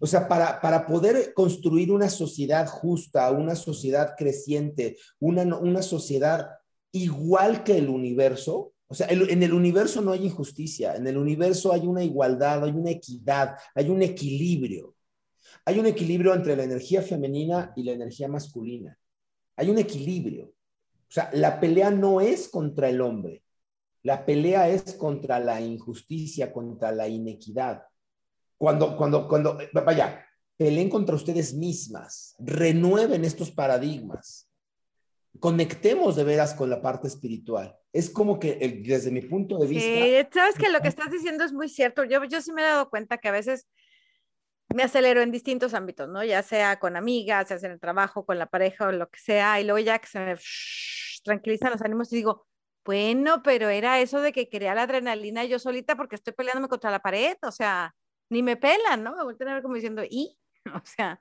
O 0.00 0.06
sea, 0.06 0.26
para, 0.26 0.60
para 0.60 0.86
poder 0.86 1.34
construir 1.34 1.92
una 1.92 2.08
sociedad 2.08 2.66
justa, 2.66 3.30
una 3.30 3.54
sociedad 3.54 4.14
creciente, 4.16 4.96
una, 5.18 5.44
una 5.56 5.82
sociedad 5.82 6.48
igual 6.90 7.62
que 7.62 7.76
el 7.76 7.88
universo, 7.88 8.72
o 8.88 8.94
sea, 8.94 9.06
en 9.08 9.42
el 9.42 9.52
universo 9.52 10.00
no 10.00 10.12
hay 10.12 10.24
injusticia, 10.24 10.96
en 10.96 11.06
el 11.06 11.16
universo 11.16 11.72
hay 11.72 11.86
una 11.86 12.02
igualdad, 12.02 12.64
hay 12.64 12.72
una 12.72 12.90
equidad, 12.90 13.56
hay 13.74 13.88
un 13.88 14.02
equilibrio. 14.02 14.96
Hay 15.64 15.78
un 15.78 15.86
equilibrio 15.86 16.34
entre 16.34 16.56
la 16.56 16.64
energía 16.64 17.02
femenina 17.02 17.72
y 17.76 17.84
la 17.84 17.92
energía 17.92 18.26
masculina. 18.26 18.98
Hay 19.56 19.68
un 19.68 19.78
equilibrio. 19.78 20.46
O 20.46 21.12
sea, 21.12 21.30
la 21.34 21.60
pelea 21.60 21.90
no 21.90 22.20
es 22.20 22.48
contra 22.48 22.88
el 22.88 23.00
hombre, 23.00 23.42
la 24.02 24.24
pelea 24.24 24.68
es 24.68 24.94
contra 24.94 25.38
la 25.38 25.60
injusticia, 25.60 26.52
contra 26.52 26.90
la 26.92 27.08
inequidad. 27.08 27.82
Cuando, 28.60 28.94
cuando, 28.94 29.26
cuando, 29.26 29.58
vaya, 29.72 30.22
peleen 30.54 30.90
contra 30.90 31.14
ustedes 31.14 31.54
mismas, 31.54 32.36
renueven 32.38 33.24
estos 33.24 33.50
paradigmas, 33.50 34.50
conectemos 35.38 36.14
de 36.14 36.24
veras 36.24 36.52
con 36.52 36.68
la 36.68 36.82
parte 36.82 37.08
espiritual. 37.08 37.74
Es 37.90 38.10
como 38.10 38.38
que 38.38 38.58
eh, 38.60 38.82
desde 38.84 39.10
mi 39.10 39.22
punto 39.22 39.56
de 39.56 39.66
vista, 39.66 39.88
Sí, 39.88 40.28
sabes 40.30 40.56
que 40.56 40.68
lo 40.68 40.82
que 40.82 40.88
estás 40.88 41.10
diciendo 41.10 41.42
es 41.42 41.54
muy 41.54 41.70
cierto. 41.70 42.04
Yo, 42.04 42.22
yo 42.24 42.42
sí 42.42 42.52
me 42.52 42.60
he 42.60 42.66
dado 42.66 42.90
cuenta 42.90 43.16
que 43.16 43.28
a 43.28 43.32
veces 43.32 43.66
me 44.74 44.82
acelero 44.82 45.22
en 45.22 45.30
distintos 45.30 45.72
ámbitos, 45.72 46.10
¿no? 46.10 46.22
Ya 46.22 46.42
sea 46.42 46.78
con 46.78 46.96
amigas, 46.96 47.48
ya 47.48 47.58
sea 47.58 47.68
en 47.68 47.72
el 47.72 47.80
trabajo, 47.80 48.26
con 48.26 48.38
la 48.38 48.44
pareja 48.44 48.88
o 48.88 48.92
lo 48.92 49.08
que 49.08 49.20
sea, 49.20 49.58
y 49.58 49.64
luego 49.64 49.78
ya 49.78 49.98
que 49.98 50.06
se 50.06 50.20
me 50.20 50.36
tranquilizan 51.24 51.70
los 51.70 51.80
ánimos 51.80 52.12
y 52.12 52.16
digo, 52.16 52.46
bueno, 52.84 53.42
pero 53.42 53.70
era 53.70 54.00
eso 54.00 54.20
de 54.20 54.34
que 54.34 54.50
quería 54.50 54.74
la 54.74 54.82
adrenalina 54.82 55.44
yo 55.44 55.58
solita 55.58 55.96
porque 55.96 56.16
estoy 56.16 56.34
peleándome 56.34 56.68
contra 56.68 56.90
la 56.90 57.00
pared, 57.00 57.38
o 57.40 57.52
sea, 57.52 57.94
ni 58.30 58.42
me 58.42 58.56
pelan, 58.56 59.02
¿no? 59.02 59.14
Me 59.14 59.24
vuelven 59.24 59.48
a 59.48 59.54
ver 59.54 59.62
como 59.62 59.74
diciendo, 59.74 60.02
¿y? 60.08 60.38
O 60.74 60.82
sea, 60.84 61.20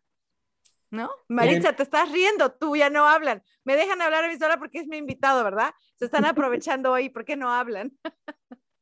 ¿no? 0.91 1.09
Maritza, 1.27 1.73
te 1.73 1.83
estás 1.83 2.11
riendo, 2.11 2.51
tú 2.51 2.75
ya 2.75 2.89
no 2.89 3.05
hablan. 3.05 3.43
Me 3.63 3.75
dejan 3.75 4.01
hablar 4.01 4.25
a 4.25 4.27
mi 4.27 4.37
sola 4.37 4.57
porque 4.57 4.79
es 4.79 4.87
mi 4.87 4.97
invitado, 4.97 5.43
¿verdad? 5.43 5.73
Se 5.97 6.05
están 6.05 6.25
aprovechando 6.25 6.91
hoy, 6.91 7.09
¿por 7.09 7.25
qué 7.25 7.35
no 7.35 7.51
hablan? 7.51 7.97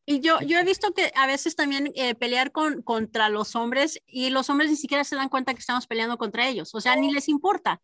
Y 0.05 0.21
yo, 0.21 0.39
yo 0.39 0.57
he 0.57 0.63
visto 0.63 0.93
que 0.93 1.11
a 1.15 1.27
veces 1.27 1.55
también 1.55 1.91
eh, 1.95 2.15
pelear 2.15 2.53
con, 2.53 2.81
contra 2.81 3.27
los 3.27 3.57
hombres 3.57 4.01
y 4.07 4.29
los 4.29 4.49
hombres 4.49 4.69
ni 4.69 4.77
siquiera 4.77 5.03
se 5.03 5.17
dan 5.17 5.27
cuenta 5.27 5.53
que 5.53 5.59
estamos 5.59 5.85
peleando 5.85 6.17
contra 6.17 6.47
ellos. 6.47 6.73
O 6.73 6.79
sea, 6.79 6.95
ni 6.95 7.11
les 7.11 7.27
importa. 7.27 7.81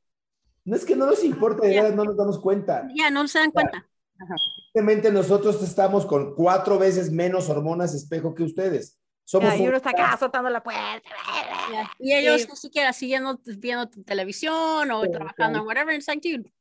no 0.64 0.76
es 0.76 0.86
que 0.86 0.96
no 0.96 1.06
nos 1.06 1.22
veras 1.60 1.94
no 1.94 2.06
nos 2.06 2.16
damos 2.16 2.40
cuenta. 2.40 2.88
Ya, 2.96 3.10
no 3.10 3.28
se 3.28 3.40
dan 3.40 3.52
cuenta. 3.52 3.90
Simplemente 4.72 5.12
nosotros 5.12 5.62
estamos 5.62 6.06
con 6.06 6.34
cuatro 6.34 6.80
veces 6.80 7.12
menos 7.12 7.50
hormonas 7.50 7.94
espejo 7.94 8.34
que 8.34 8.44
ustedes. 8.44 8.98
Somos 9.26 9.56
y 9.56 9.62
uno 9.62 9.70
un- 9.70 9.76
está 9.76 9.92
acá 9.92 10.14
azotando 10.14 10.50
la 10.50 10.62
puerta. 10.62 11.10
Y 12.00 12.14
ellos 12.14 12.42
Sí. 12.42 12.48
ni 12.50 12.56
siquiera 12.58 12.92
siguiendo 12.94 13.40
viendo 13.58 13.88
televisión 13.90 14.92
o 14.92 15.04
Sí, 15.04 15.12
trabajando 15.12 15.60
en 15.60 15.64
sí. 15.64 15.68
whatever. 15.68 15.96
It's 15.96 16.08
like, 16.08 16.30
dude, 16.38 16.52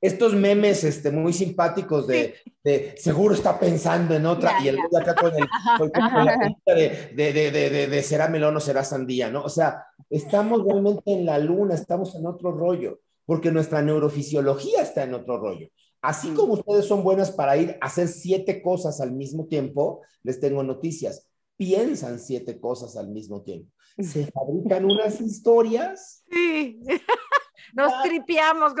estos 0.00 0.34
memes 0.34 0.84
este, 0.84 1.10
muy 1.10 1.32
simpáticos 1.32 2.06
de, 2.06 2.34
de 2.62 2.94
seguro 2.98 3.34
está 3.34 3.58
pensando 3.58 4.14
en 4.14 4.26
otra 4.26 4.58
Ya, 4.58 4.64
y 4.64 4.68
el 4.68 4.76
güey 4.76 5.02
acá 5.02 5.14
con, 5.14 5.32
el, 5.34 5.46
con- 5.78 5.90
con 5.90 6.24
la 6.24 6.38
pinta 6.40 6.74
de, 6.74 7.12
de, 7.14 7.32
de, 7.32 7.50
de, 7.50 7.70
de- 7.70 7.86
de 7.86 8.02
será 8.02 8.28
melón 8.28 8.56
o 8.56 8.60
será 8.60 8.84
sandía, 8.84 9.30
¿no? 9.30 9.42
O 9.44 9.48
sea, 9.48 9.84
estamos 10.10 10.62
realmente 10.64 11.12
en 11.12 11.24
la 11.26 11.38
luna, 11.38 11.74
estamos 11.74 12.14
en 12.16 12.26
otro 12.26 12.50
rollo, 12.52 13.00
porque 13.24 13.50
nuestra 13.50 13.80
neurofisiología 13.82 14.82
está 14.82 15.04
en 15.04 15.14
otro 15.14 15.38
rollo. 15.38 15.68
Así 16.02 16.28
Mm. 16.30 16.34
como 16.34 16.52
ustedes 16.54 16.86
son 16.86 17.02
buenas 17.02 17.30
para 17.30 17.56
ir 17.56 17.78
a 17.80 17.86
hacer 17.86 18.08
siete 18.08 18.60
cosas 18.62 19.00
al 19.00 19.12
mismo 19.12 19.46
tiempo, 19.46 20.02
les 20.22 20.38
tengo 20.38 20.62
noticias. 20.62 21.26
Piensan 21.56 22.18
siete 22.18 22.60
cosas 22.60 22.96
al 22.96 23.08
mismo 23.08 23.42
tiempo. 23.42 23.70
Se 23.98 24.26
fabrican 24.30 24.84
unas 24.84 25.20
historias. 25.20 26.24
Sí. 26.30 26.80
Nos 27.74 27.92
Ah. 27.92 28.02
tripeamos, 28.04 28.72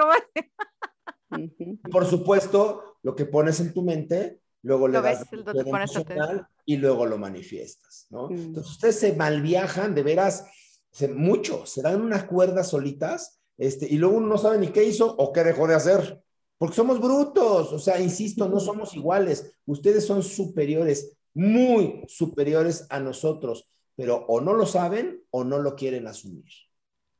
y 1.36 1.76
Por 1.90 2.06
supuesto, 2.06 2.96
lo 3.02 3.14
que 3.16 3.24
pones 3.26 3.58
en 3.60 3.72
tu 3.72 3.82
mente, 3.82 4.40
luego 4.62 4.86
le 4.88 4.94
Lo 4.94 5.02
das 5.02 5.28
ves, 5.30 5.44
lo- 5.44 5.64
pones 5.64 5.90
y 6.64 6.76
luego 6.76 7.06
lo 7.06 7.18
manifiestas, 7.18 8.06
¿no? 8.10 8.28
Mm. 8.28 8.34
Entonces 8.34 8.72
ustedes 8.72 8.98
se 9.00 9.12
malviajan 9.14 9.94
de 9.94 10.02
veras 10.02 10.46
se, 10.90 11.08
mucho, 11.08 11.66
se 11.66 11.82
dan 11.82 12.00
unas 12.00 12.24
cuerdas 12.24 12.68
solitas 12.68 13.40
este, 13.58 13.86
y 13.92 13.96
luego 13.98 14.16
uno 14.18 14.28
no 14.28 14.38
sabe 14.38 14.58
ni 14.58 14.68
qué 14.68 14.84
hizo 14.84 15.12
o 15.16 15.32
qué 15.32 15.42
dejó 15.44 15.66
de 15.66 15.74
hacer. 15.74 16.22
Porque 16.56 16.76
somos 16.76 17.00
brutos, 17.00 17.72
o 17.72 17.78
sea, 17.80 18.00
insisto, 18.00 18.48
no 18.48 18.60
somos 18.60 18.94
iguales. 18.94 19.52
Ustedes 19.66 20.06
son 20.06 20.22
superiores, 20.22 21.16
muy 21.34 22.04
superiores 22.08 22.86
a 22.90 23.00
nosotros, 23.00 23.68
pero 23.96 24.24
o 24.28 24.40
no 24.40 24.54
lo 24.54 24.66
saben 24.66 25.22
o 25.30 25.44
no 25.44 25.58
lo 25.58 25.74
quieren 25.76 26.06
asumir. 26.06 26.44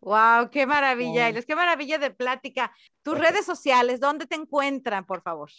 Wow, 0.01 0.51
qué 0.51 0.67
maravilla, 0.67 1.33
qué 1.33 1.57
maravilla 1.57 1.99
de 1.99 2.11
plática. 2.11 2.73
Tus 3.03 3.19
redes 3.19 3.47
sociales, 3.47 4.01
¿dónde 4.01 4.27
te 4.27 4.35
encuentran, 4.35 5.07
por 5.07 5.23
favor? 5.23 5.51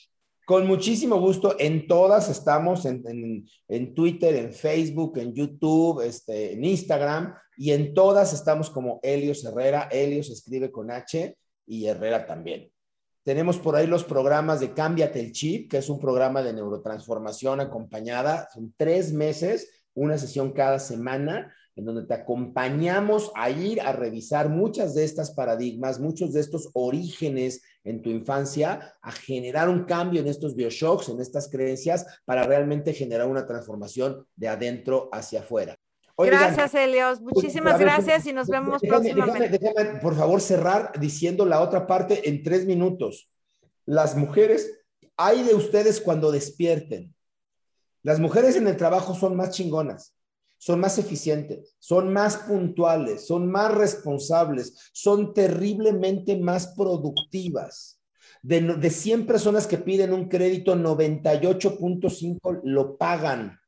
Con 0.46 0.68
muchísimo 0.68 1.20
gusto, 1.20 1.56
en 1.58 1.88
todas 1.88 2.30
estamos, 2.30 2.86
en, 2.86 3.02
en- 3.08 3.48
en 3.68 3.96
Twitter, 3.96 4.36
en 4.36 4.54
Facebook, 4.54 5.18
en 5.18 5.34
YouTube, 5.34 6.02
este, 6.02 6.54
en 6.54 6.64
Instagram, 6.64 7.34
y 7.58 7.72
en 7.72 7.96
todas 7.96 8.34
estamos 8.34 8.70
como 8.70 9.00
Helios 9.02 9.44
Herrera. 9.44 9.90
Helios 9.92 10.30
escribe 10.30 10.72
con 10.72 10.92
H 10.92 11.36
y 11.66 11.86
Herrera 11.88 12.28
también. 12.28 12.70
Tenemos 13.26 13.58
por 13.58 13.76
ahí 13.76 13.88
los 13.88 14.04
programas 14.04 14.60
de 14.60 14.76
Cámbiate 14.76 15.20
el 15.20 15.32
Chip, 15.32 15.72
que 15.72 15.80
es 15.80 15.90
un 15.90 16.00
programa 16.00 16.44
de 16.44 16.54
neurotransformación 16.54 17.60
acompañada. 17.60 18.48
Son 18.54 18.72
tres 18.78 19.14
meses, 19.14 19.68
una 19.96 20.20
sesión 20.20 20.52
cada 20.52 20.78
semana, 20.78 21.52
en 21.76 21.86
donde 21.86 22.06
te 22.06 22.14
acompañamos 22.14 23.32
a 23.34 23.50
ir 23.50 23.82
a 23.82 23.94
revisar 23.94 24.50
muchas 24.50 24.94
de 24.94 25.06
estas 25.06 25.32
paradigmas, 25.32 26.00
muchos 26.00 26.34
de 26.34 26.42
estos 26.42 26.70
orígenes 26.74 27.64
en 27.84 28.04
tu 28.04 28.12
infancia, 28.12 28.94
a 29.02 29.12
generar 29.12 29.70
un 29.70 29.86
cambio 29.86 30.22
en 30.22 30.28
estos 30.28 30.56
bioshocks, 30.56 31.10
en 31.10 31.20
estas 31.20 31.50
creencias, 31.50 32.06
para 32.26 32.44
realmente 32.44 32.94
generar 32.94 33.28
una 33.28 33.48
transformación 33.48 34.24
de 34.36 34.50
adentro 34.50 35.10
hacia 35.12 35.40
afuera. 35.40 35.76
Oigan, 36.18 36.40
Gracias, 36.40 36.74
Elios. 36.76 37.22
Muchísimas 37.22 37.74
a 37.74 37.78
ver, 37.78 37.88
gracias 37.88 38.26
y 38.28 38.34
nos 38.34 38.48
vemos 38.48 38.82
déjame- 38.82 38.88
próximamente. 39.14 39.50
déjame- 39.60 39.76
déjame, 39.84 40.00
por 40.00 40.16
favor, 40.16 40.40
cerrar 40.42 40.94
diciendo 41.00 41.46
la 41.46 41.62
otra 41.62 41.86
parte 41.88 42.30
en 42.30 42.42
tres 42.44 42.66
minutos. 42.66 43.30
Las 43.86 44.16
mujeres, 44.16 44.72
hay 45.18 45.44
de 45.44 45.54
ustedes 45.56 46.00
cuando 46.00 46.32
despierten. 46.32 47.14
Las 48.02 48.20
mujeres 48.20 48.56
en 48.56 48.68
el 48.68 48.78
trabajo 48.78 49.14
son 49.16 49.36
más 49.36 49.50
chingonas, 49.52 50.14
son 50.58 50.80
más 50.80 50.98
eficientes, 50.98 51.76
son 51.80 52.14
más 52.14 52.38
puntuales, 52.38 53.26
son 53.28 53.52
más 53.52 53.74
responsables, 53.74 54.90
son 54.94 55.34
terriblemente 55.34 56.38
más 56.38 56.68
productivas. 56.76 58.00
De, 58.42 58.62
de 58.62 58.90
100 58.92 59.26
personas 59.26 59.66
que 59.68 59.80
piden 59.80 60.14
un 60.14 60.30
crédito, 60.30 60.76
98.5 60.76 62.62
lo 62.64 62.96
pagan. 62.98 63.60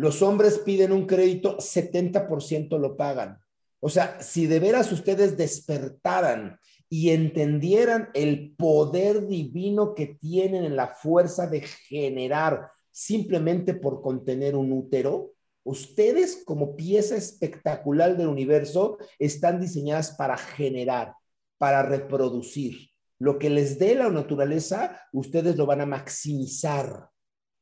Los 0.00 0.22
hombres 0.22 0.56
piden 0.60 0.92
un 0.92 1.04
crédito, 1.04 1.58
70% 1.58 2.78
lo 2.78 2.96
pagan. 2.96 3.38
O 3.80 3.90
sea, 3.90 4.18
si 4.22 4.46
de 4.46 4.58
veras 4.58 4.90
ustedes 4.92 5.36
despertaran 5.36 6.58
y 6.88 7.10
entendieran 7.10 8.08
el 8.14 8.54
poder 8.56 9.26
divino 9.26 9.94
que 9.94 10.06
tienen 10.06 10.64
en 10.64 10.74
la 10.74 10.86
fuerza 10.86 11.48
de 11.48 11.60
generar 11.60 12.70
simplemente 12.90 13.74
por 13.74 14.00
contener 14.00 14.56
un 14.56 14.72
útero, 14.72 15.34
ustedes 15.64 16.44
como 16.46 16.76
pieza 16.76 17.14
espectacular 17.14 18.16
del 18.16 18.28
universo 18.28 18.96
están 19.18 19.60
diseñadas 19.60 20.12
para 20.12 20.38
generar, 20.38 21.12
para 21.58 21.82
reproducir. 21.82 22.88
Lo 23.18 23.38
que 23.38 23.50
les 23.50 23.78
dé 23.78 23.96
la 23.96 24.08
naturaleza, 24.08 24.98
ustedes 25.12 25.58
lo 25.58 25.66
van 25.66 25.82
a 25.82 25.86
maximizar. 25.86 27.10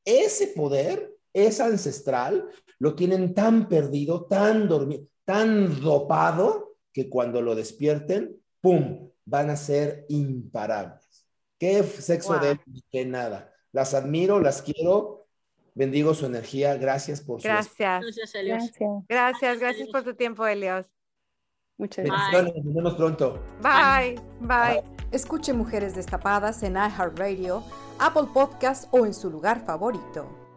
Ese 0.05 0.47
poder 0.47 1.18
es 1.33 1.59
ancestral, 1.59 2.49
lo 2.79 2.95
tienen 2.95 3.33
tan 3.33 3.67
perdido, 3.67 4.25
tan 4.25 4.67
dormido, 4.67 5.03
tan 5.25 5.81
dopado, 5.81 6.75
que 6.91 7.09
cuando 7.09 7.41
lo 7.41 7.55
despierten, 7.55 8.41
¡pum!, 8.61 9.09
van 9.25 9.49
a 9.49 9.55
ser 9.55 10.05
imparables. 10.09 11.25
Qué 11.59 11.83
sexo 11.83 12.33
Wow. 12.33 12.41
de 12.41 12.59
que 12.89 13.05
nada. 13.05 13.53
Las 13.71 13.93
admiro, 13.93 14.39
las 14.39 14.61
quiero, 14.61 15.27
bendigo 15.75 16.13
su 16.13 16.25
energía, 16.25 16.75
gracias 16.77 17.21
por 17.21 17.41
su 17.41 17.47
Gracias. 17.47 18.01
Gracias. 18.01 18.33
Gracias. 18.33 18.89
Gracias, 19.07 19.59
gracias 19.59 19.89
por 19.89 20.03
tu 20.03 20.15
tiempo, 20.15 20.47
Elios. 20.47 20.87
Muchas 21.77 22.05
gracias. 22.05 22.43
Nos 22.43 22.73
vemos 22.73 22.95
pronto. 22.95 23.39
Bye, 23.61 24.19
bye. 24.41 24.83
Escuche 25.11 25.53
Mujeres 25.53 25.95
Destapadas 25.95 26.63
en 26.63 26.73
iHeartRadio, 26.73 27.63
Apple 27.99 28.27
Podcast 28.33 28.91
o 28.91 29.05
en 29.05 29.13
su 29.13 29.29
lugar 29.29 29.63
favorito. 29.65 30.48